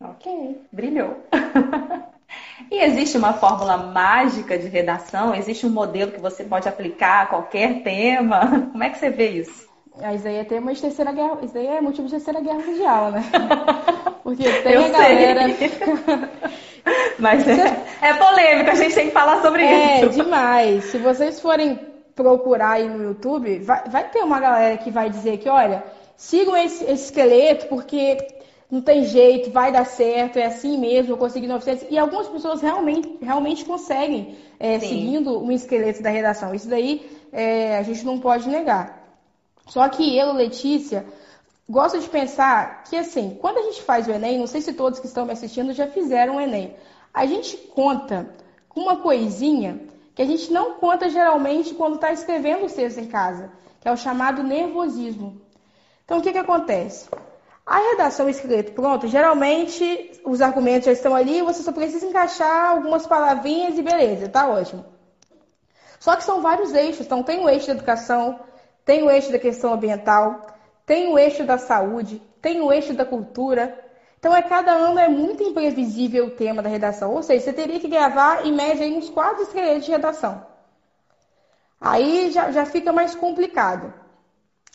[0.00, 1.24] Ok, brilhou.
[2.70, 5.34] e existe uma fórmula mágica de redação?
[5.34, 8.46] Existe um modelo que você pode aplicar a qualquer tema?
[8.70, 9.68] Como é que você vê isso?
[10.00, 12.60] Ah, isso aí é tema de terceira guerra, isso aí é motivo de terceira guerra
[12.60, 13.24] mundial, né?
[14.22, 15.46] Porque tem Eu a galera.
[17.18, 20.20] Mas é, é polêmico, a gente tem que falar sobre é, isso.
[20.20, 20.84] É demais.
[20.84, 21.78] Se vocês forem
[22.14, 25.84] procurar aí no YouTube, vai, vai ter uma galera que vai dizer que, olha,
[26.16, 28.18] sigam esse, esse esqueleto porque
[28.70, 31.86] não tem jeito, vai dar certo, é assim mesmo, eu consegui 900.
[31.90, 36.54] E algumas pessoas realmente, realmente conseguem, é, seguindo o esqueleto da redação.
[36.54, 38.98] Isso daí é, a gente não pode negar.
[39.66, 41.06] Só que eu, Letícia,
[41.68, 44.98] gosto de pensar que, assim, quando a gente faz o Enem, não sei se todos
[44.98, 46.74] que estão me assistindo já fizeram o Enem,
[47.12, 48.28] a gente conta
[48.68, 49.80] com uma coisinha
[50.14, 53.92] que a gente não conta geralmente quando está escrevendo o texto em casa, que é
[53.92, 55.40] o chamado nervosismo.
[56.04, 57.08] Então, o que, que acontece?
[57.64, 63.06] A redação escrita, pronto, geralmente os argumentos já estão ali, você só precisa encaixar algumas
[63.06, 64.86] palavrinhas e beleza, tá ótimo.
[66.00, 68.40] Só que são vários eixos, então tem o eixo da educação,
[68.86, 70.46] tem o eixo da questão ambiental,
[70.88, 73.78] tem o eixo da saúde, tem o eixo da cultura.
[74.18, 77.12] Então, é cada ano é muito imprevisível o tema da redação.
[77.12, 80.44] Ou seja, você teria que gravar, em média, uns quatro esqueletos de redação.
[81.78, 83.92] Aí já, já fica mais complicado.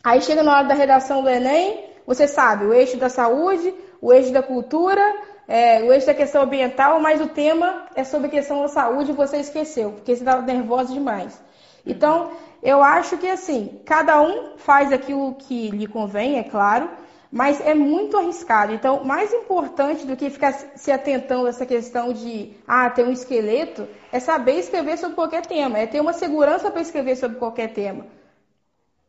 [0.04, 4.14] Aí chega na hora da redação do Enem, você sabe, o eixo da saúde, o
[4.14, 5.02] eixo da cultura,
[5.48, 9.12] é, o eixo da questão ambiental, mas o tema é sobre a questão da saúde
[9.12, 11.42] e você esqueceu, porque você estava nervoso demais.
[11.86, 12.32] Então,
[12.64, 16.90] eu acho que assim, cada um faz aquilo que lhe convém, é claro,
[17.32, 18.74] mas é muito arriscado.
[18.74, 23.12] Então, mais importante do que ficar se atentando a essa questão de ah, ter um
[23.12, 27.74] esqueleto, é saber escrever sobre qualquer tema, é ter uma segurança para escrever sobre qualquer
[27.74, 28.06] tema.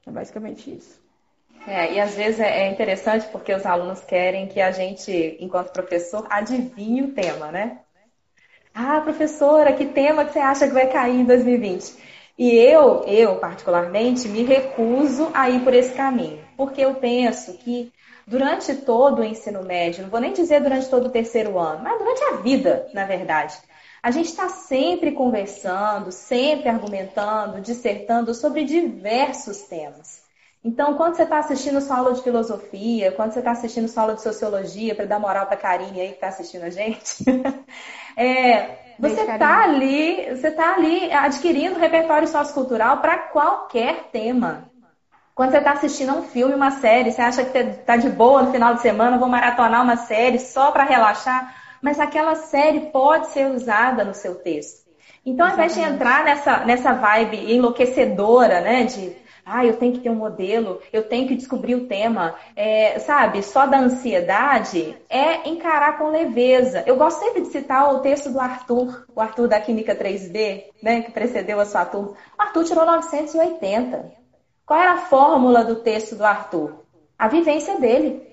[0.06, 1.02] É basicamente isso.
[1.66, 5.72] É, e às vezes é, é interessante porque os alunos querem que a gente, enquanto
[5.72, 7.78] professor, adivinhe o tema, né?
[8.74, 12.13] Ah, professora, que tema que você acha que vai cair em 2020?
[12.36, 17.92] E eu, eu particularmente, me recuso a ir por esse caminho, porque eu penso que
[18.26, 21.98] durante todo o ensino médio, não vou nem dizer durante todo o terceiro ano, mas
[21.98, 23.56] durante a vida, na verdade,
[24.02, 30.22] a gente está sempre conversando, sempre argumentando, dissertando sobre diversos temas.
[30.62, 34.14] Então, quando você está assistindo sua aula de filosofia, quando você está assistindo sua aula
[34.14, 37.22] de sociologia, para dar moral para a Karine aí que está assistindo a gente,
[38.16, 44.70] é, você está ali, você está ali adquirindo repertório sociocultural para qualquer tema.
[45.34, 48.42] Quando você está assistindo a um filme, uma série, você acha que está de boa
[48.42, 53.28] no final de semana, vou maratonar uma série só para relaxar, mas aquela série pode
[53.28, 54.84] ser usada no seu texto.
[55.26, 60.00] Então, ao invés de entrar nessa, nessa vibe enlouquecedora, né, de ah, eu tenho que
[60.00, 63.42] ter um modelo, eu tenho que descobrir o tema, é, sabe?
[63.42, 66.82] Só da ansiedade é encarar com leveza.
[66.86, 71.02] Eu gosto sempre de citar o texto do Arthur, o Arthur da Química 3D, né,
[71.02, 72.14] que precedeu a sua turma.
[72.38, 74.12] O Arthur tirou 980.
[74.64, 76.84] Qual era a fórmula do texto do Arthur?
[77.18, 78.26] A vivência dele.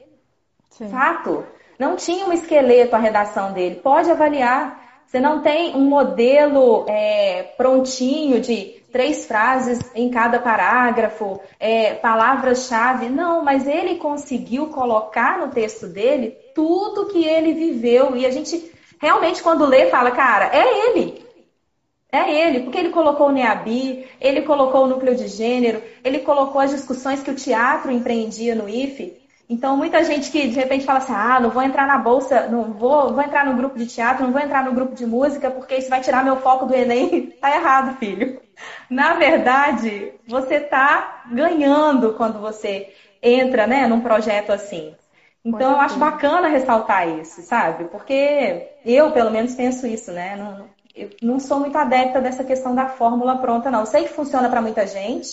[0.70, 0.88] Sim.
[0.88, 1.46] Fato.
[1.78, 3.76] Não tinha um esqueleto a redação dele.
[3.76, 4.80] Pode avaliar.
[5.06, 13.10] Você não tem um modelo é, prontinho de três frases em cada parágrafo, é, palavras-chave.
[13.10, 18.16] Não, mas ele conseguiu colocar no texto dele tudo que ele viveu.
[18.16, 21.22] E a gente realmente, quando lê, fala, cara, é ele.
[22.12, 26.60] É ele, porque ele colocou o NEABI, ele colocou o núcleo de gênero, ele colocou
[26.60, 29.22] as discussões que o teatro empreendia no IFE.
[29.50, 32.74] Então, muita gente que de repente fala assim: ah, não vou entrar na bolsa, não
[32.74, 35.76] vou, vou entrar no grupo de teatro, não vou entrar no grupo de música, porque
[35.76, 37.32] isso vai tirar meu foco do Enem.
[37.40, 38.41] tá errado, filho.
[38.90, 44.96] Na verdade, você está ganhando quando você entra né, num projeto assim.
[45.44, 47.86] Então, eu acho bacana ressaltar isso, sabe?
[47.86, 50.36] Porque eu, pelo menos, penso isso, né?
[50.36, 53.80] Não, eu não sou muito adepta dessa questão da fórmula pronta, não.
[53.80, 55.30] Eu sei que funciona para muita gente,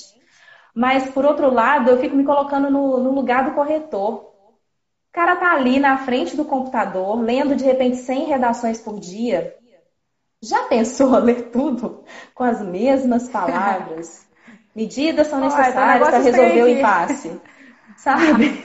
[0.75, 4.33] mas, por outro lado, eu fico me colocando no, no lugar do corretor.
[5.11, 9.58] O cara tá ali na frente do computador, lendo de repente 100 redações por dia.
[10.43, 14.27] Já pensou ler tudo com as mesmas palavras?
[14.75, 17.41] Medidas são necessárias para resolver o impasse.
[17.99, 18.65] sabe?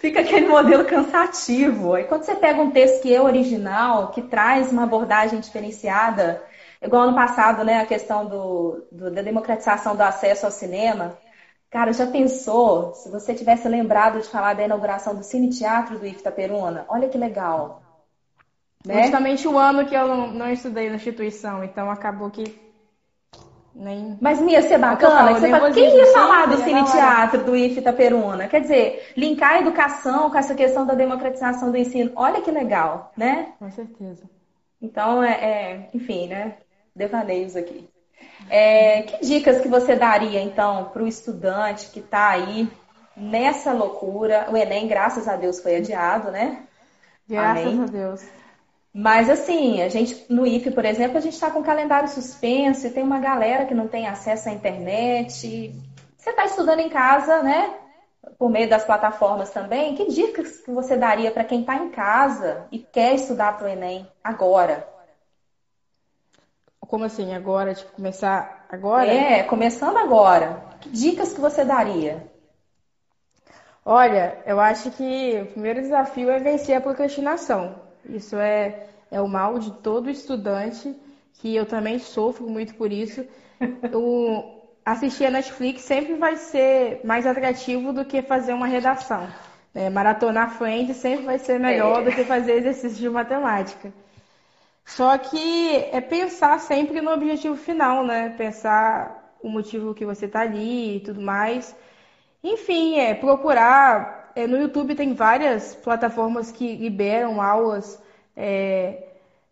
[0.00, 1.94] Fica aquele modelo cansativo.
[1.94, 6.42] Aí quando você pega um texto que é original, que traz uma abordagem diferenciada,
[6.82, 11.16] igual ano passado, né, a questão do, do, da democratização do acesso ao cinema.
[11.70, 16.06] Cara, já pensou se você tivesse lembrado de falar da inauguração do Cine Teatro do
[16.06, 16.84] IFTA Peruna?
[16.88, 17.85] Olha que legal.
[18.86, 19.02] Né?
[19.02, 22.56] Justamente o ano que eu não, não estudei na instituição, então acabou que
[23.74, 24.16] nem...
[24.20, 25.34] Mas ia ser bacana?
[25.34, 28.46] Falo, fala, quem ia falar do Cine Teatro do IFTA Peruna?
[28.46, 32.12] Quer dizer, linkar a educação com essa questão da democratização do ensino.
[32.14, 33.48] Olha que legal, né?
[33.58, 34.22] Com certeza.
[34.80, 36.54] Então, é, é enfim, né?
[36.94, 37.88] Devaneios aqui.
[38.48, 42.68] É, que dicas que você daria, então, para o estudante que está aí
[43.16, 44.46] nessa loucura?
[44.48, 46.62] O Enem, graças a Deus, foi adiado, né?
[47.28, 47.82] Graças Amém.
[47.82, 48.35] a Deus.
[48.98, 52.90] Mas assim, a gente no IFE, por exemplo, a gente está com calendário suspenso e
[52.90, 55.74] tem uma galera que não tem acesso à internet.
[56.16, 57.74] Você está estudando em casa, né?
[58.38, 59.94] Por meio das plataformas também.
[59.94, 63.70] Que dicas que você daria para quem está em casa e quer estudar para o
[63.70, 64.88] Enem agora?
[66.80, 67.74] Como assim, agora?
[67.74, 69.12] Tipo, começar agora?
[69.12, 70.64] É, começando agora.
[70.80, 72.26] Que dicas que você daria?
[73.84, 77.85] Olha, eu acho que o primeiro desafio é vencer a procrastinação.
[78.08, 80.94] Isso é, é o mal de todo estudante,
[81.34, 83.24] que eu também sofro muito por isso.
[83.94, 89.26] O, assistir a Netflix sempre vai ser mais atrativo do que fazer uma redação.
[89.74, 92.04] É, maratonar Friends sempre vai ser melhor é.
[92.04, 93.92] do que fazer exercício de matemática.
[94.84, 98.34] Só que é pensar sempre no objetivo final, né?
[98.38, 101.74] Pensar o motivo que você está ali e tudo mais.
[102.42, 108.00] Enfim, é procurar é, no YouTube tem várias plataformas que liberam aulas
[108.36, 109.04] é,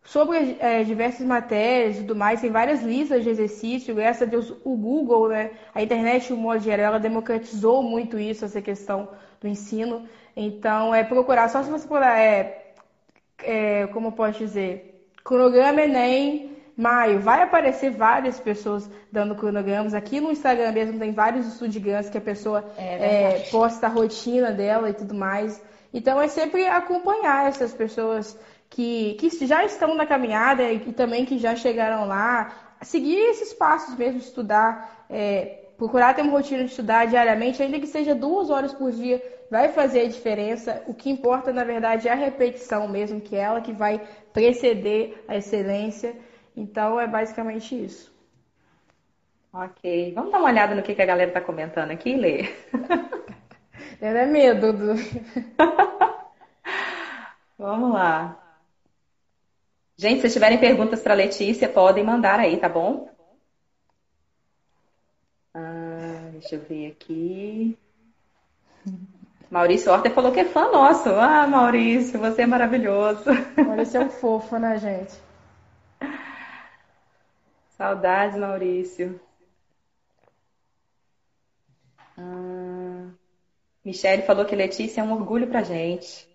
[0.02, 2.42] sobre é, diversas matérias e tudo mais.
[2.42, 3.94] Tem várias listas de exercício.
[3.94, 8.44] Graças a Deus, o Google, né, a internet, um modo geral, ela democratizou muito isso,
[8.44, 9.08] essa questão
[9.40, 10.06] do ensino.
[10.36, 12.74] Então, é procurar, só se você procurar, é,
[13.42, 19.94] é, como eu posso dizer, cronograma Enem maio, vai aparecer várias pessoas dando cronogramas.
[19.94, 24.50] Aqui no Instagram mesmo tem vários estudiantes que a pessoa é, é, posta a rotina
[24.50, 25.62] dela e tudo mais.
[25.92, 28.36] Então é sempre acompanhar essas pessoas
[28.68, 33.96] que, que já estão na caminhada e também que já chegaram lá, seguir esses passos
[33.96, 38.72] mesmo, estudar, é, procurar ter uma rotina de estudar diariamente, ainda que seja duas horas
[38.72, 40.82] por dia, vai fazer a diferença.
[40.88, 44.00] O que importa, na verdade, é a repetição mesmo, que é ela que vai
[44.32, 46.16] preceder a excelência.
[46.56, 48.12] Então é basicamente isso.
[49.52, 50.12] Ok.
[50.14, 52.44] Vamos dar uma olhada no que, que a galera está comentando aqui, Lê?
[54.00, 54.94] Eu é medo do.
[57.56, 58.40] Vamos lá.
[59.96, 63.08] Gente, se tiverem perguntas para Letícia, podem mandar aí, tá bom?
[65.54, 67.78] Ah, deixa eu ver aqui.
[69.48, 71.08] Maurício Horta falou que é fã nosso.
[71.10, 73.24] Ah, Maurício, você é maravilhoso.
[73.56, 75.14] Maurício é um fofo, né, gente?
[77.84, 79.20] Saudades, Maurício.
[82.16, 83.10] Ah,
[83.84, 86.26] Michele falou que Letícia é um orgulho pra gente.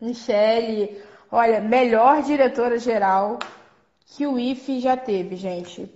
[0.00, 0.98] Michele,
[1.30, 3.38] olha, melhor diretora geral
[4.06, 5.86] que o IFE já teve, gente.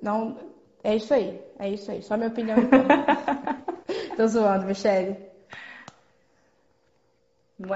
[0.00, 0.38] Não,
[0.84, 2.04] é isso aí, é isso aí.
[2.04, 2.84] Só minha opinião então.
[4.16, 5.16] Tô zoando, Michele.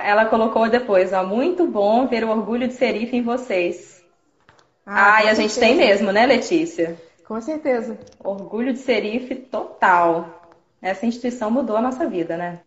[0.00, 3.95] Ela colocou depois, ó, muito bom ver o orgulho de ser IFE em vocês.
[4.86, 6.96] Ah, ah e a gente tem mesmo, né, Letícia?
[7.26, 7.98] Com certeza.
[8.22, 10.48] Orgulho de Serif total.
[10.80, 12.60] Essa instituição mudou a nossa vida, né?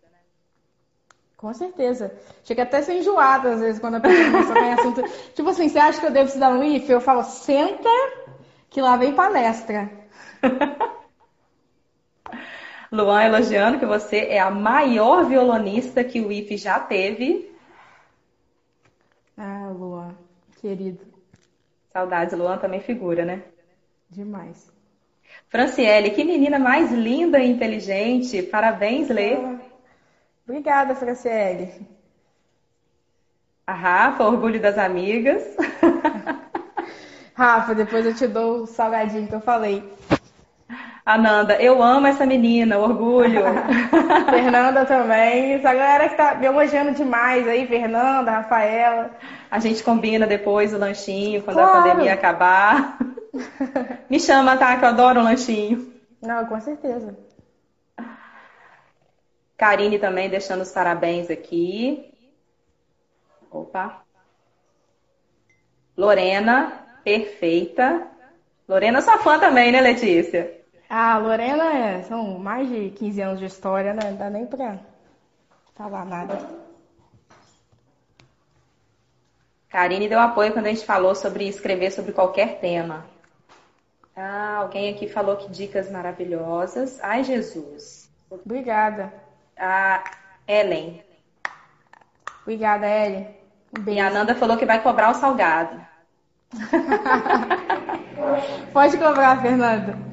[1.37, 2.13] Com certeza.
[2.43, 5.01] Chega até a ser enjoada às vezes quando a pessoa a assunto.
[5.33, 6.91] Tipo assim, você acha que eu devo estudar um IF?
[6.91, 7.89] Eu falo, senta
[8.69, 9.89] que lá vem palestra.
[12.91, 17.49] Luan elogiando que você é a maior violonista que o IF já teve.
[19.37, 20.13] Ah, Luan,
[20.59, 21.08] querido.
[21.91, 23.43] Saudades, Luan também figura, né?
[24.09, 24.71] Demais.
[25.47, 28.43] Franciele, que menina mais linda e inteligente.
[28.43, 29.37] Parabéns, Lê.
[30.47, 31.87] Obrigada, Franciele.
[33.65, 35.43] A Rafa, orgulho das amigas.
[37.33, 39.83] Rafa, depois eu te dou o salgadinho que eu falei.
[41.05, 43.43] Ananda, eu amo essa menina, orgulho.
[44.29, 45.53] Fernanda também.
[45.53, 49.11] Essa galera que tá me elogiando demais aí, Fernanda, Rafaela.
[49.49, 51.79] A gente combina depois o lanchinho quando claro.
[51.79, 52.97] a pandemia acabar.
[54.09, 54.77] me chama, tá?
[54.77, 55.91] Que eu adoro o lanchinho.
[56.21, 57.17] Não, com certeza.
[59.57, 62.13] Karine também deixando os parabéns aqui.
[63.51, 64.03] Opa.
[65.97, 66.71] Lorena,
[67.03, 68.07] perfeita.
[68.67, 70.58] Lorena, sua fã também, né, Letícia?
[70.89, 74.09] Ah, Lorena, é, são mais de 15 anos de história, né?
[74.09, 74.79] Não dá nem pra
[75.75, 76.49] falar nada.
[79.69, 83.05] Karine deu apoio quando a gente falou sobre escrever sobre qualquer tema.
[84.15, 86.99] Ah, alguém aqui falou que dicas maravilhosas.
[87.03, 88.09] Ai, Jesus.
[88.29, 89.13] Obrigada.
[89.55, 90.03] A
[90.47, 91.03] Ellen.
[92.41, 93.27] Obrigada, Ellen.
[93.77, 93.99] Um beijo.
[93.99, 95.79] E a Nanda falou que vai cobrar o salgado.
[98.73, 100.08] Pode cobrar, Fernanda.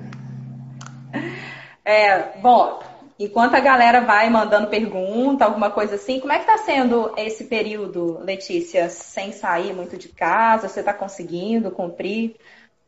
[1.84, 2.80] É, bom,
[3.18, 7.44] enquanto a galera vai mandando pergunta, alguma coisa assim, como é que está sendo esse
[7.44, 10.68] período, Letícia, sem sair muito de casa?
[10.68, 12.36] Você está conseguindo cumprir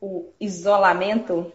[0.00, 1.52] o isolamento?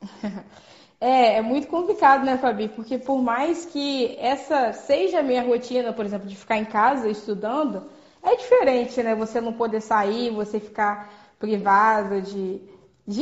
[0.98, 2.68] É, é muito complicado, né, Fabi?
[2.68, 7.06] Porque por mais que essa seja a minha rotina, por exemplo, de ficar em casa
[7.06, 7.82] estudando,
[8.22, 9.14] é diferente, né?
[9.14, 12.62] Você não poder sair, você ficar privada de,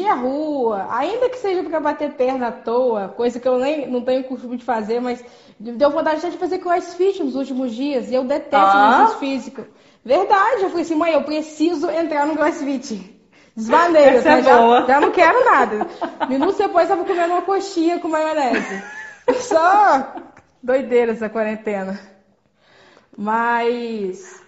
[0.09, 4.01] à rua, ainda que seja para bater perna à toa, coisa que eu nem não
[4.03, 5.23] tenho costume de fazer, mas
[5.59, 8.95] deu vontade de fazer crossfit nos últimos dias e eu detesto ah.
[8.95, 9.67] exercício físico.
[10.03, 13.15] Verdade, eu falei assim, mãe, eu preciso entrar no crossfit.
[13.57, 14.43] Desvaneio, né?
[14.43, 15.87] já, já, não quero nada.
[16.29, 18.83] Minutos depois eu tava comendo uma coxinha com maionese.
[19.43, 20.15] Só
[20.63, 22.01] doideira essa quarentena.
[23.17, 24.43] Mas.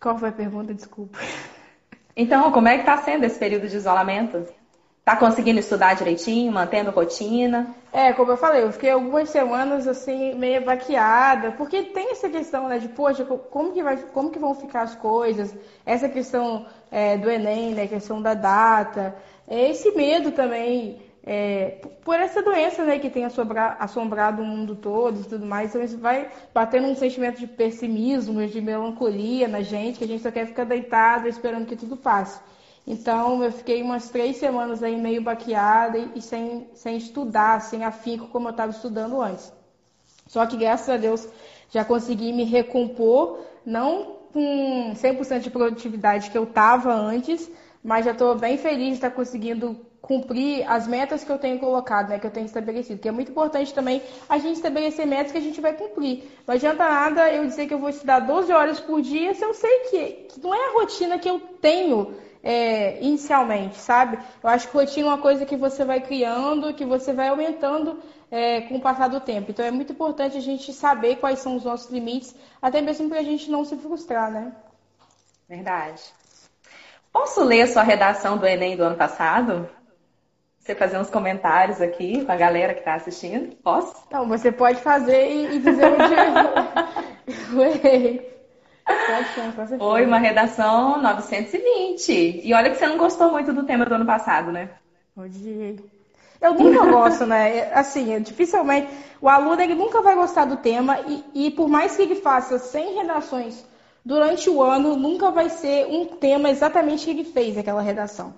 [0.00, 0.72] Qual foi a pergunta?
[0.72, 1.18] Desculpa.
[2.16, 4.46] Então, como é que está sendo esse período de isolamento?
[5.04, 7.76] Tá conseguindo estudar direitinho, mantendo rotina?
[7.92, 12.68] É, como eu falei, eu fiquei algumas semanas assim, meio baqueada, porque tem essa questão,
[12.68, 15.54] né, de, poxa, como que, vai, como que vão ficar as coisas?
[15.84, 19.14] Essa questão é, do Enem, né, questão da data,
[19.46, 25.20] é, esse medo também, é, por essa doença, né, que tem assombrado o mundo todo
[25.20, 29.98] e tudo mais, então isso vai batendo um sentimento de pessimismo, de melancolia na gente,
[29.98, 32.40] que a gente só quer ficar deitado esperando que tudo passe.
[32.86, 38.28] Então, eu fiquei umas três semanas aí meio baqueada e, sem, sem estudar, sem afinco
[38.28, 39.50] como eu estava estudando antes.
[40.26, 41.26] Só que, graças a Deus,
[41.70, 47.50] já consegui me recompor, não com 100% de produtividade que eu estava antes,
[47.82, 52.10] mas já estou bem feliz de estar conseguindo cumprir as metas que eu tenho colocado,
[52.10, 53.00] né, que eu tenho estabelecido.
[53.00, 56.24] Que é muito importante também a gente estabelecer metas que a gente vai cumprir.
[56.46, 59.54] Não adianta nada eu dizer que eu vou estudar 12 horas por dia se eu
[59.54, 62.14] sei que, que não é a rotina que eu tenho
[62.44, 64.18] é, inicialmente, sabe?
[64.42, 67.98] Eu acho que rotina é uma coisa que você vai criando, que você vai aumentando
[68.30, 69.50] é, com o passar do tempo.
[69.50, 73.20] Então é muito importante a gente saber quais são os nossos limites, até mesmo para
[73.20, 74.52] a gente não se frustrar, né?
[75.48, 76.02] Verdade.
[77.10, 79.68] Posso ler a sua redação do Enem do ano passado?
[80.58, 83.54] Você fazer uns comentários aqui com a galera que está assistindo?
[83.56, 84.04] Posso?
[84.06, 88.33] Então, você pode fazer e, e dizer onde eu errei.
[89.78, 92.40] Foi uma redação 920.
[92.44, 94.70] E olha que você não gostou muito do tema do ano passado, né?
[95.16, 95.78] Odiei.
[96.40, 97.72] Eu nunca gosto, né?
[97.72, 98.88] Assim, dificilmente.
[99.20, 102.58] O aluno ele nunca vai gostar do tema e, e por mais que ele faça
[102.58, 103.64] 100 redações
[104.04, 108.34] durante o ano, nunca vai ser um tema exatamente que ele fez aquela redação.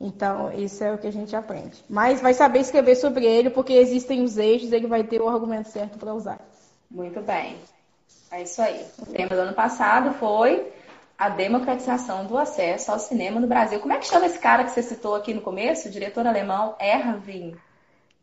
[0.00, 1.84] Então, isso é o que a gente aprende.
[1.88, 5.68] Mas vai saber escrever sobre ele, porque existem os eixos, ele vai ter o argumento
[5.68, 6.40] certo para usar.
[6.90, 7.56] Muito bem.
[8.30, 8.86] É isso aí.
[8.98, 10.72] O tema do ano passado foi
[11.18, 13.80] a democratização do acesso ao cinema no Brasil.
[13.80, 15.88] Como é que chama esse cara que você citou aqui no começo?
[15.88, 17.56] O diretor alemão Erwin.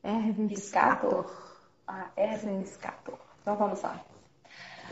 [0.04, 1.30] Erwin Piscator.
[1.86, 3.20] Ah, Erwin Piscator.
[3.42, 4.00] Então vamos lá.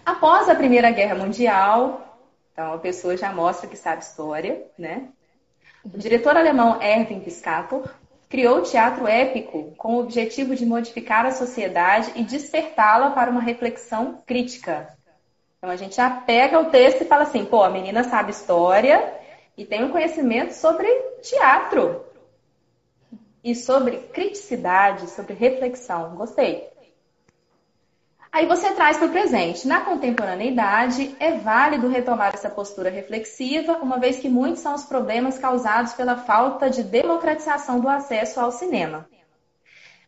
[0.05, 2.19] Após a Primeira Guerra Mundial,
[2.51, 5.09] então a pessoa já mostra que sabe história, né?
[5.83, 7.89] O diretor alemão Erwin Piscator
[8.29, 13.41] criou o teatro épico com o objetivo de modificar a sociedade e despertá-la para uma
[13.41, 14.95] reflexão crítica.
[15.57, 19.13] Então a gente já pega o texto e fala assim, pô, a menina sabe história
[19.57, 20.87] e tem um conhecimento sobre
[21.21, 22.05] teatro
[23.43, 26.15] e sobre criticidade, sobre reflexão.
[26.15, 26.67] Gostei.
[28.35, 29.65] Aí você traz para o presente.
[29.65, 35.37] Na contemporaneidade, é válido retomar essa postura reflexiva, uma vez que muitos são os problemas
[35.37, 39.07] causados pela falta de democratização do acesso ao cinema.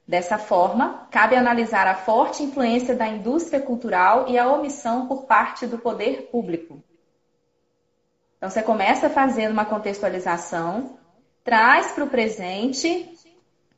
[0.07, 5.67] Dessa forma, cabe analisar a forte influência da indústria cultural e a omissão por parte
[5.67, 6.81] do poder público.
[8.37, 10.97] Então, você começa fazendo uma contextualização,
[11.43, 13.11] traz para o presente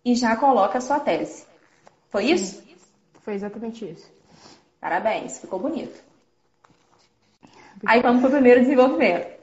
[0.05, 1.47] e já coloca a sua tese.
[2.09, 2.63] Foi isso?
[3.21, 4.11] Foi exatamente isso.
[4.79, 5.99] Parabéns, ficou bonito.
[7.85, 9.39] Aí vamos para o primeiro desenvolvimento.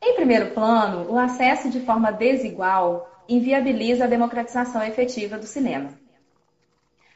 [0.00, 6.01] Em primeiro plano, o acesso de forma desigual inviabiliza a democratização efetiva do cinema.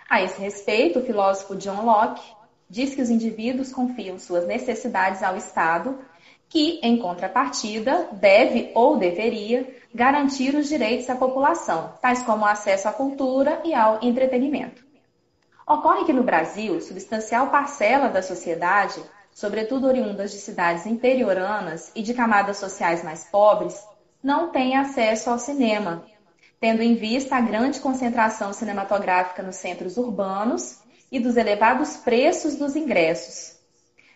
[0.08, 2.22] A esse respeito, o filósofo John Locke
[2.70, 5.98] diz que os indivíduos confiam suas necessidades ao Estado,
[6.48, 12.88] que, em contrapartida, deve ou deveria garantir os direitos da população, tais como o acesso
[12.88, 14.84] à cultura e ao entretenimento.
[15.66, 19.02] Ocorre que no Brasil, substancial parcela da sociedade,
[19.32, 23.84] sobretudo oriundas de cidades interioranas e de camadas sociais mais pobres,
[24.22, 26.04] não tem acesso ao cinema,
[26.60, 30.78] tendo em vista a grande concentração cinematográfica nos centros urbanos
[31.10, 33.56] e dos elevados preços dos ingressos.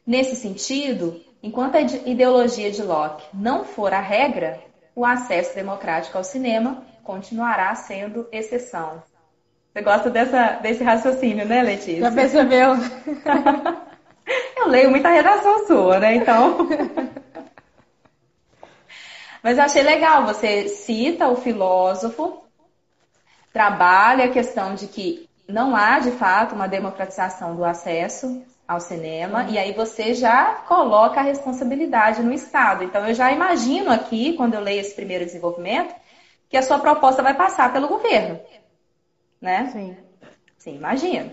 [0.06, 4.60] Nesse sentido, enquanto a ideologia de Locke não for a regra,
[4.94, 9.02] o acesso democrático ao cinema continuará sendo exceção.
[9.72, 12.00] Você gosta dessa, desse raciocínio, né, Letícia?
[12.00, 12.72] Já percebeu?
[14.56, 16.16] Eu leio muita redação sua, né?
[16.16, 16.68] Então.
[19.42, 22.44] Mas eu achei legal, você cita o filósofo,
[23.52, 29.46] trabalha a questão de que não há, de fato, uma democratização do acesso ao cinema,
[29.48, 32.84] e aí você já coloca a responsabilidade no Estado.
[32.84, 35.92] Então, eu já imagino aqui, quando eu leio esse primeiro desenvolvimento,
[36.48, 38.38] que a sua proposta vai passar pelo governo.
[39.40, 39.70] Né?
[39.72, 39.96] Sim.
[40.58, 41.32] Sim, imagino.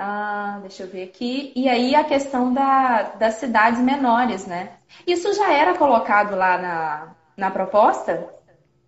[0.00, 1.52] Ah, deixa eu ver aqui.
[1.56, 4.78] E aí a questão da, das cidades menores, né?
[5.04, 8.32] Isso já era colocado lá na, na proposta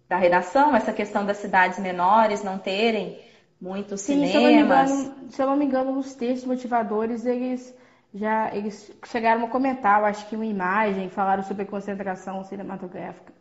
[0.08, 3.20] da redação, essa questão das cidades menores não terem
[3.60, 4.90] muitos Sim, cinemas.
[4.90, 7.74] Se eu, engano, se eu não me engano, nos textos motivadores, eles
[8.14, 13.32] já eles chegaram a comentar, eu acho que uma imagem, falaram sobre concentração cinematográfica.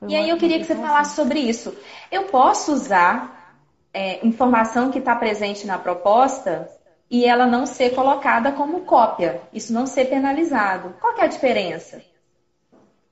[0.00, 1.22] Foi e aí eu queria que você falasse assim.
[1.22, 1.76] sobre isso.
[2.10, 3.56] Eu posso usar
[3.92, 6.68] é, informação que está presente na proposta
[7.10, 10.94] e ela não ser colocada como cópia, isso não ser penalizado.
[11.00, 12.02] Qual que é a diferença?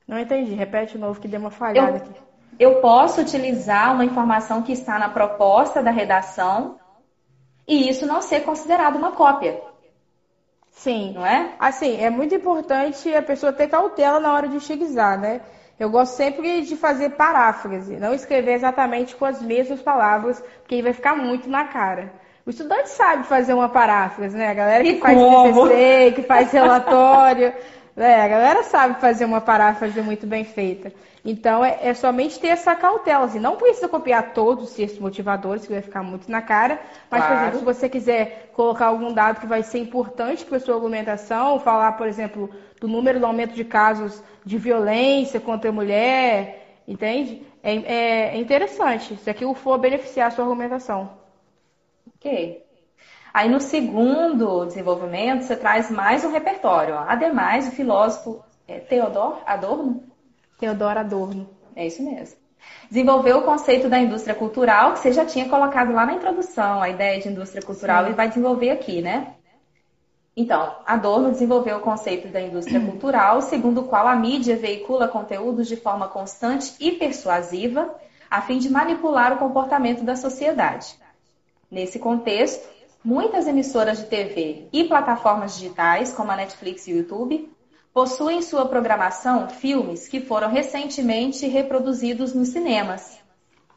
[0.06, 2.14] Não entendi, repete de novo que deu uma falhada eu, aqui.
[2.58, 6.78] Eu posso utilizar uma informação que está na proposta da redação
[7.66, 9.60] e isso não ser considerado uma cópia.
[10.70, 11.12] Sim.
[11.14, 11.54] Não é?
[11.58, 15.40] Assim, é muito importante a pessoa ter cautela na hora de utilizar, né?
[15.78, 20.82] Eu gosto sempre de fazer paráfrase, não escrever exatamente com as mesmas palavras, porque aí
[20.82, 22.12] vai ficar muito na cara.
[22.44, 24.48] O estudante sabe fazer uma paráfrase, né?
[24.48, 25.68] A galera que e faz como?
[25.68, 27.52] TCC, que faz relatório,
[27.94, 28.20] né?
[28.20, 30.92] A galera sabe fazer uma paráfrase muito bem feita.
[31.24, 33.26] Então, é, é, somente ter essa cautela.
[33.26, 36.80] Assim, não precisa copiar todos os textos motivadores, que vai ficar muito na cara.
[37.08, 37.34] Mas, claro.
[37.34, 40.74] por exemplo, se você quiser colocar algum dado que vai ser importante para a sua
[40.74, 46.80] argumentação, falar, por exemplo, do número do aumento de casos de violência contra a mulher,
[46.88, 47.46] entende?
[47.62, 49.16] É, é, é interessante.
[49.18, 51.21] Se aquilo for beneficiar a sua argumentação.
[52.22, 52.64] Ok.
[53.34, 56.96] Aí no segundo desenvolvimento, você traz mais um repertório.
[56.96, 60.04] Ademais, o filósofo é, Theodor Adorno.
[60.60, 61.50] Theodor Adorno.
[61.74, 62.36] É isso mesmo.
[62.88, 66.88] Desenvolveu o conceito da indústria cultural, que você já tinha colocado lá na introdução, a
[66.88, 68.10] ideia de indústria cultural, Sim.
[68.12, 69.34] e vai desenvolver aqui, né?
[70.36, 75.66] Então, Adorno desenvolveu o conceito da indústria cultural, segundo o qual a mídia veicula conteúdos
[75.66, 77.92] de forma constante e persuasiva,
[78.30, 81.01] a fim de manipular o comportamento da sociedade.
[81.72, 82.68] Nesse contexto,
[83.02, 87.50] muitas emissoras de TV e plataformas digitais, como a Netflix e o YouTube,
[87.94, 93.18] possuem em sua programação filmes que foram recentemente reproduzidos nos cinemas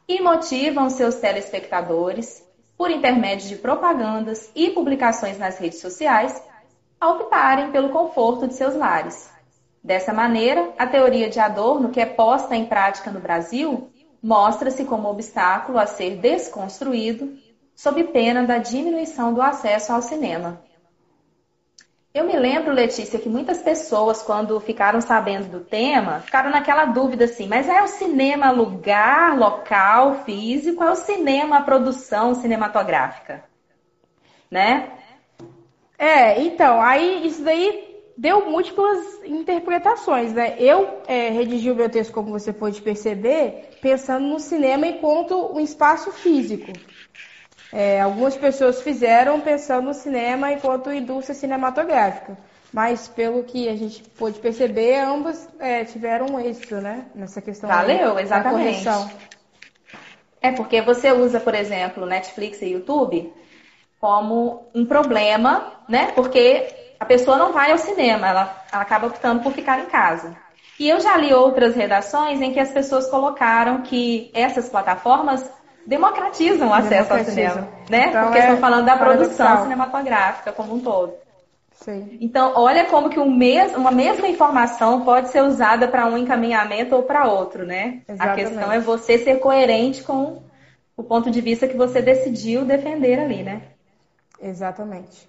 [0.09, 2.45] e motivam seus telespectadores,
[2.77, 6.43] por intermédio de propagandas e publicações nas redes sociais,
[6.99, 9.29] a optarem pelo conforto de seus lares.
[9.81, 13.89] Dessa maneira, a teoria de Adorno, que é posta em prática no Brasil,
[14.21, 17.44] mostra-se como obstáculo a ser desconstruído
[17.75, 20.61] sob pena da diminuição do acesso ao cinema.
[22.15, 27.25] Eu me lembro, Letícia, que muitas pessoas, quando ficaram sabendo do tema, ficaram naquela dúvida
[27.25, 33.43] assim: mas é o cinema lugar, local, físico, é o cinema produção cinematográfica?
[34.49, 34.93] Né?
[35.97, 40.55] É, então, aí isso daí deu múltiplas interpretações, né?
[40.57, 45.59] Eu é, redigi o meu texto, como você pode perceber, pensando no cinema enquanto um
[45.59, 46.71] espaço físico.
[47.77, 52.37] É, algumas pessoas fizeram pensando no cinema enquanto indústria cinematográfica.
[52.71, 57.03] Mas pelo que a gente pôde perceber, ambas é, tiveram um êxito, né?
[57.13, 58.85] Nessa questão Valeu, da, exatamente.
[58.85, 59.09] Da
[60.41, 63.33] É porque você usa, por exemplo, Netflix e YouTube
[63.99, 66.13] como um problema, né?
[66.15, 70.33] Porque a pessoa não vai ao cinema, ela, ela acaba optando por ficar em casa.
[70.79, 75.49] E eu já li outras redações em que as pessoas colocaram que essas plataformas
[75.85, 78.07] democratizam o acesso ao cinema, né?
[78.09, 81.13] Então, Porque é estão falando da produção cinematográfica como um todo.
[81.73, 82.17] Sim.
[82.21, 86.95] Então, olha como que um mes uma mesma informação pode ser usada para um encaminhamento
[86.95, 88.01] ou para outro, né?
[88.07, 88.21] Exatamente.
[88.21, 90.41] A questão é você ser coerente com
[90.97, 93.61] o ponto de vista que você decidiu defender ali, né?
[94.41, 95.27] Exatamente.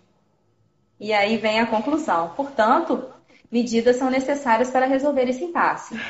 [0.98, 2.32] E aí vem a conclusão.
[2.36, 3.04] Portanto,
[3.50, 6.00] medidas são necessárias para resolver esse impasse.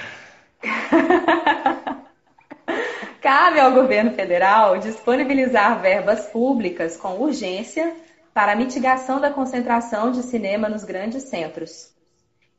[3.21, 7.95] Cabe ao governo federal disponibilizar verbas públicas com urgência
[8.35, 11.95] para a mitigação da concentração de cinema nos grandes centros.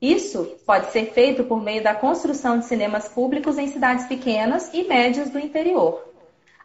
[0.02, 4.84] Isso pode ser feito por meio da construção de cinemas públicos em cidades pequenas e
[4.84, 6.04] médias do interior,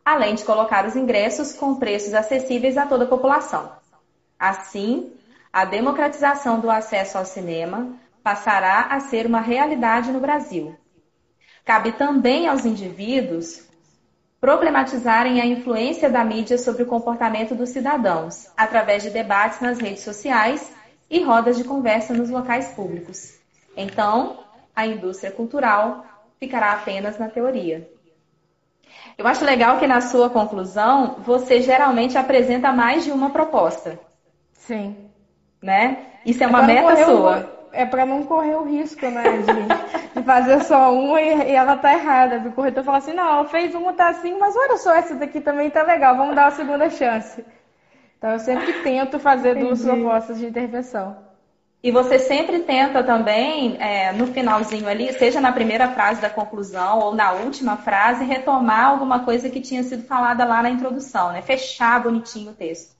[0.05, 3.73] além de colocar os ingressos com preços acessíveis a toda a população.
[4.39, 5.13] Assim,
[5.53, 10.75] a democratização do acesso ao cinema passará a ser uma realidade no Brasil.
[11.65, 13.72] Cabe também aos indivíduos
[14.43, 20.03] problematizarem a influência da mídia sobre o comportamento dos cidadãos, através de debates nas redes
[20.03, 20.69] sociais
[21.09, 23.39] e rodas de conversa nos locais públicos.
[23.77, 24.41] Então,
[24.75, 26.05] a indústria cultural
[26.41, 27.89] ficará apenas na teoria.
[29.17, 33.97] Eu acho legal que na sua conclusão você geralmente apresenta mais de uma proposta.
[34.55, 35.09] Sim.
[35.63, 36.07] Né?
[36.27, 37.62] Isso é, é uma meta sua.
[37.73, 41.77] É para não correr o risco, né, de, de fazer só uma e, e ela
[41.77, 42.49] tá errada.
[42.49, 45.71] O corretor fala assim, não, fez uma, tá assim, mas olha só, essa daqui também
[45.71, 47.45] tá legal, vamos dar uma segunda chance.
[48.19, 49.67] Então eu sempre tento fazer Entendi.
[49.67, 51.17] duas propostas de intervenção.
[51.83, 57.01] E você sempre tenta também, é, no finalzinho ali, seja na primeira frase da conclusão
[57.01, 61.43] ou na última frase, retomar alguma coisa que tinha sido falada lá na introdução, né?
[61.43, 62.95] Fechar bonitinho o texto.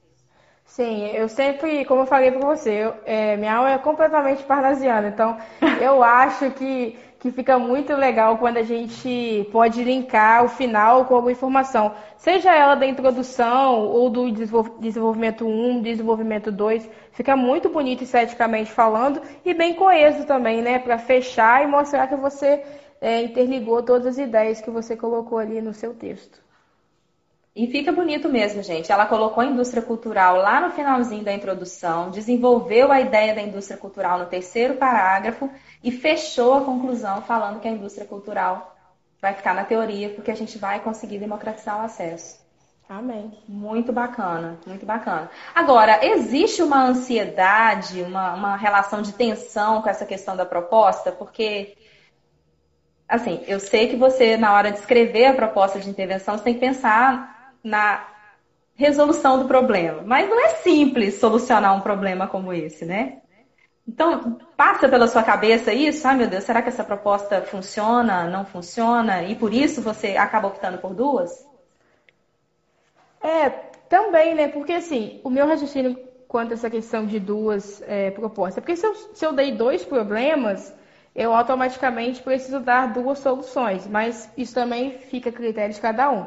[0.75, 5.07] Sim, eu sempre, como eu falei para você, eu, é, minha aula é completamente parnasiana,
[5.09, 5.37] então
[5.79, 11.13] eu acho que, que fica muito legal quando a gente pode linkar o final com
[11.13, 14.31] alguma informação, seja ela da introdução ou do
[14.79, 20.97] desenvolvimento 1, desenvolvimento 2, fica muito bonito esteticamente falando e bem coeso também, né, para
[20.97, 22.63] fechar e mostrar que você
[22.99, 26.42] é, interligou todas as ideias que você colocou ali no seu texto.
[27.55, 28.91] E fica bonito mesmo, gente.
[28.91, 33.77] Ela colocou a indústria cultural lá no finalzinho da introdução, desenvolveu a ideia da indústria
[33.77, 35.49] cultural no terceiro parágrafo
[35.83, 38.75] e fechou a conclusão falando que a indústria cultural
[39.21, 42.43] vai ficar na teoria, porque a gente vai conseguir democratizar o acesso.
[42.89, 43.37] Amém.
[43.47, 45.29] Muito bacana, muito bacana.
[45.53, 51.11] Agora, existe uma ansiedade, uma, uma relação de tensão com essa questão da proposta?
[51.11, 51.77] Porque
[53.07, 56.55] assim, eu sei que você, na hora de escrever a proposta de intervenção, você tem
[56.55, 57.32] que pensar
[57.63, 58.07] na
[58.75, 60.01] resolução do problema.
[60.05, 63.19] Mas não é simples solucionar um problema como esse, né?
[63.87, 68.45] Então, passa pela sua cabeça isso, ah, meu Deus, será que essa proposta funciona, não
[68.45, 69.23] funciona?
[69.23, 71.45] E por isso você acaba optando por duas?
[73.21, 73.49] É,
[73.89, 74.47] também, né?
[74.47, 75.97] Porque assim, o meu raciocínio
[76.27, 79.85] quanto a essa questão de duas é, propostas, porque se eu, se eu dei dois
[79.85, 80.73] problemas,
[81.13, 86.25] eu automaticamente preciso dar duas soluções, mas isso também fica a critério de cada um.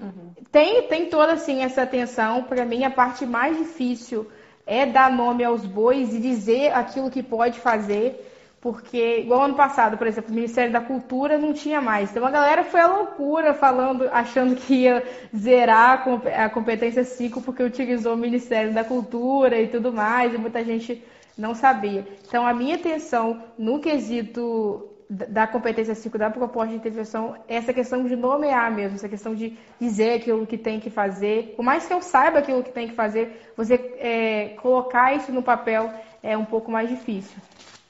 [0.00, 0.32] Uhum.
[0.50, 2.44] Tem, tem toda assim essa atenção.
[2.44, 4.26] Para mim, a parte mais difícil
[4.66, 8.24] é dar nome aos bois e dizer aquilo que pode fazer.
[8.60, 12.10] Porque, igual ano passado, por exemplo, o Ministério da Cultura não tinha mais.
[12.10, 16.04] Então a galera foi à loucura falando, achando que ia zerar
[16.36, 21.04] a competência 5 porque utilizou o Ministério da Cultura e tudo mais, e muita gente
[21.36, 22.04] não sabia.
[22.26, 28.04] Então a minha atenção no quesito da competência 5 da proposta de intervenção essa questão
[28.04, 31.54] de nomear mesmo, essa questão de dizer aquilo que tem que fazer.
[31.56, 35.42] Por mais que eu saiba aquilo que tem que fazer, você é, colocar isso no
[35.42, 35.90] papel
[36.22, 37.38] é um pouco mais difícil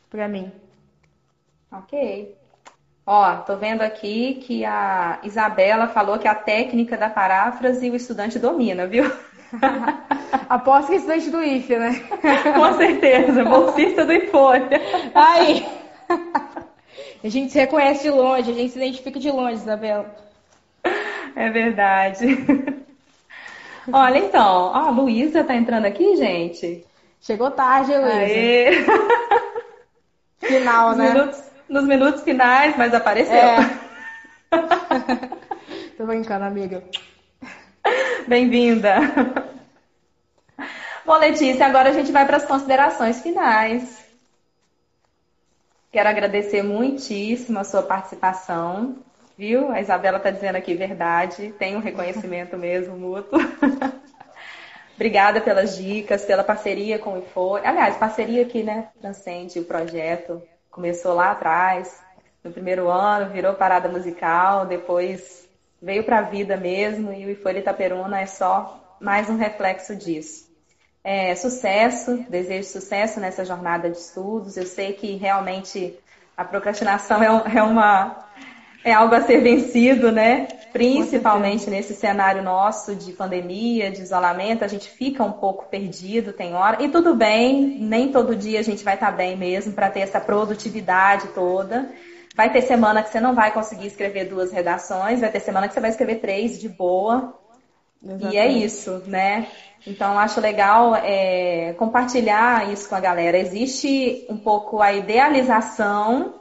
[0.09, 0.53] para mim.
[1.73, 2.37] Ok.
[3.05, 8.39] Ó, tô vendo aqui que a Isabela falou que a técnica da paráfrase o estudante
[8.39, 9.11] domina, viu?
[10.49, 11.93] Aposto que é estudante do IFE, né?
[12.55, 14.69] Com certeza, bolsista do IFOLHA.
[15.14, 15.66] Aí.
[17.22, 20.14] A gente se reconhece de longe, a gente se identifica de longe, Isabela.
[21.34, 22.26] É verdade.
[23.92, 26.84] Olha, então, a Luísa tá entrando aqui, gente.
[27.20, 28.92] Chegou tarde, Luísa.
[30.38, 31.12] Final, nos né?
[31.12, 33.34] Minutos, nos minutos finais, mas apareceu.
[33.34, 33.57] É.
[35.96, 36.82] Tô brincando, amiga.
[38.26, 38.99] Bem-vinda.
[41.05, 44.07] Bom, Letícia, agora a gente vai para as considerações finais.
[45.91, 48.97] Quero agradecer muitíssimo a sua participação,
[49.39, 49.70] viu?
[49.70, 53.39] A Isabela está dizendo aqui verdade, tem um reconhecimento mesmo mútuo.
[54.95, 57.57] Obrigada pelas dicas, pela parceria com o IFO.
[57.57, 60.43] Aliás, parceria que né, transcende o projeto.
[60.70, 62.03] Começou lá atrás,
[62.45, 65.49] no primeiro ano, virou parada musical, depois
[65.80, 70.47] veio para a vida mesmo e o IFO Itaperuna é só mais um reflexo disso.
[71.11, 74.59] É, sucesso, desejo sucesso nessa jornada de estudos.
[74.59, 75.98] Eu sei que realmente
[76.36, 78.26] a procrastinação é, é uma
[78.84, 80.48] é algo a ser vencido, né?
[80.70, 86.52] Principalmente nesse cenário nosso de pandemia, de isolamento, a gente fica um pouco perdido, tem
[86.52, 86.82] hora.
[86.82, 90.20] E tudo bem, nem todo dia a gente vai estar bem mesmo para ter essa
[90.20, 91.90] produtividade toda.
[92.36, 95.72] Vai ter semana que você não vai conseguir escrever duas redações, vai ter semana que
[95.72, 97.32] você vai escrever três de boa.
[98.04, 98.34] Exatamente.
[98.34, 99.48] E é isso, né?
[99.87, 103.39] Então, acho legal é, compartilhar isso com a galera.
[103.39, 106.35] Existe um pouco a idealização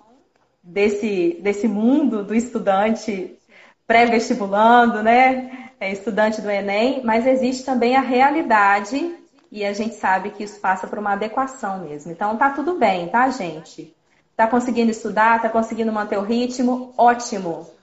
[0.62, 3.38] desse, desse mundo do estudante
[3.86, 5.70] pré-vestibulando, né?
[5.80, 9.16] É estudante do Enem, mas existe também a realidade
[9.52, 12.12] e a gente sabe que isso passa por uma adequação mesmo.
[12.12, 13.96] Então, tá tudo bem, tá, gente?
[14.36, 16.94] Tá conseguindo estudar, tá conseguindo manter o ritmo?
[16.98, 17.77] Ótimo!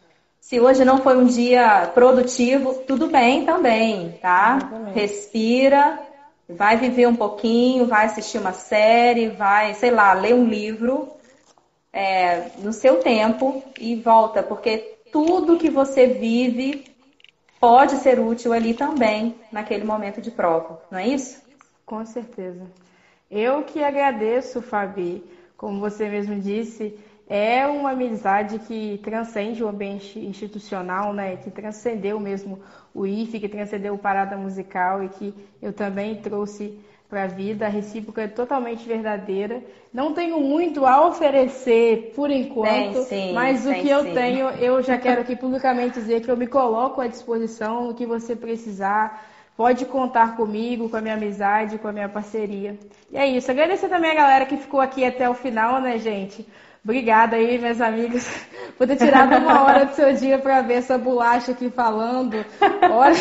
[0.45, 4.59] Se hoje não foi um dia produtivo, tudo bem também, tá?
[4.95, 5.99] Respira,
[6.47, 11.09] vai viver um pouquinho, vai assistir uma série, vai, sei lá, ler um livro
[11.91, 16.85] é, no seu tempo e volta, porque tudo que você vive
[17.59, 21.43] pode ser útil ali também, naquele momento de prova, não é isso?
[21.87, 22.67] Com certeza.
[23.31, 25.25] Eu que agradeço, Fabi,
[25.57, 31.37] como você mesmo disse, é uma amizade que transcende o ambiente institucional, né?
[31.37, 32.61] Que transcendeu mesmo
[32.95, 37.66] o IFE, que transcendeu o Parada Musical e que eu também trouxe para a vida.
[37.66, 39.62] A recíproca é totalmente verdadeira.
[39.93, 44.99] Não tenho muito a oferecer por enquanto, sim, mas o que eu tenho, eu já
[44.99, 49.31] quero aqui publicamente dizer que eu me coloco à disposição no que você precisar.
[49.57, 52.77] Pode contar comigo, com a minha amizade, com a minha parceria.
[53.12, 53.49] E é isso.
[53.49, 56.45] Agradecer também a galera que ficou aqui até o final, né, gente?
[56.85, 58.28] Obrigada aí, meus amigos,
[58.76, 62.45] por ter tirado uma hora do seu dia para ver essa bolacha aqui falando.
[62.93, 63.14] Olha,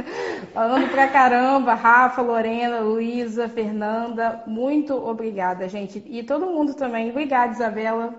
[0.54, 1.74] falando pra caramba.
[1.74, 6.02] Rafa, Lorena, Luísa, Fernanda, muito obrigada, gente.
[6.06, 7.10] E todo mundo também.
[7.10, 8.14] Obrigada, Isabela.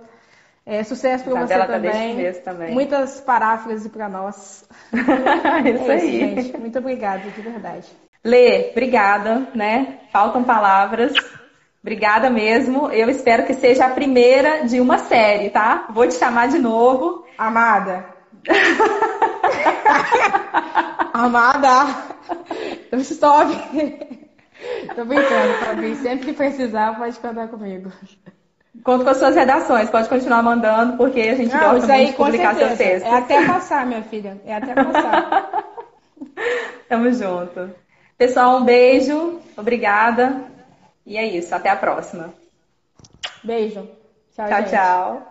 [0.64, 2.32] É, sucesso para você tá também.
[2.34, 2.72] também.
[2.72, 4.70] Muitas paráfrases para nós.
[4.94, 6.20] isso é aí.
[6.36, 6.58] gente.
[6.60, 7.88] Muito obrigada, de verdade.
[8.24, 9.98] Lê, obrigada, né?
[10.12, 11.12] Faltam palavras.
[11.82, 12.92] Obrigada mesmo.
[12.92, 15.88] Eu espero que seja a primeira de uma série, tá?
[15.90, 17.26] Vou te chamar de novo.
[17.38, 18.06] Amada.
[21.14, 21.88] Amada.
[23.00, 23.52] Stop.
[24.96, 25.96] Tô brincando, Fabi.
[25.96, 27.92] Sempre que precisar, pode contar comigo.
[28.84, 32.56] Conto com as suas redações, pode continuar mandando, porque a gente Não, gosta de publicar
[32.56, 33.12] seus textos.
[33.12, 34.40] É até passar, minha filha.
[34.46, 35.66] É até passar.
[36.88, 37.72] Tamo junto.
[38.18, 39.40] Pessoal, um beijo.
[39.58, 40.51] Obrigada.
[41.06, 42.34] E é isso, até a próxima.
[43.44, 43.88] Beijo.
[44.36, 44.66] Tchau, tchau.
[44.66, 45.28] Tchau.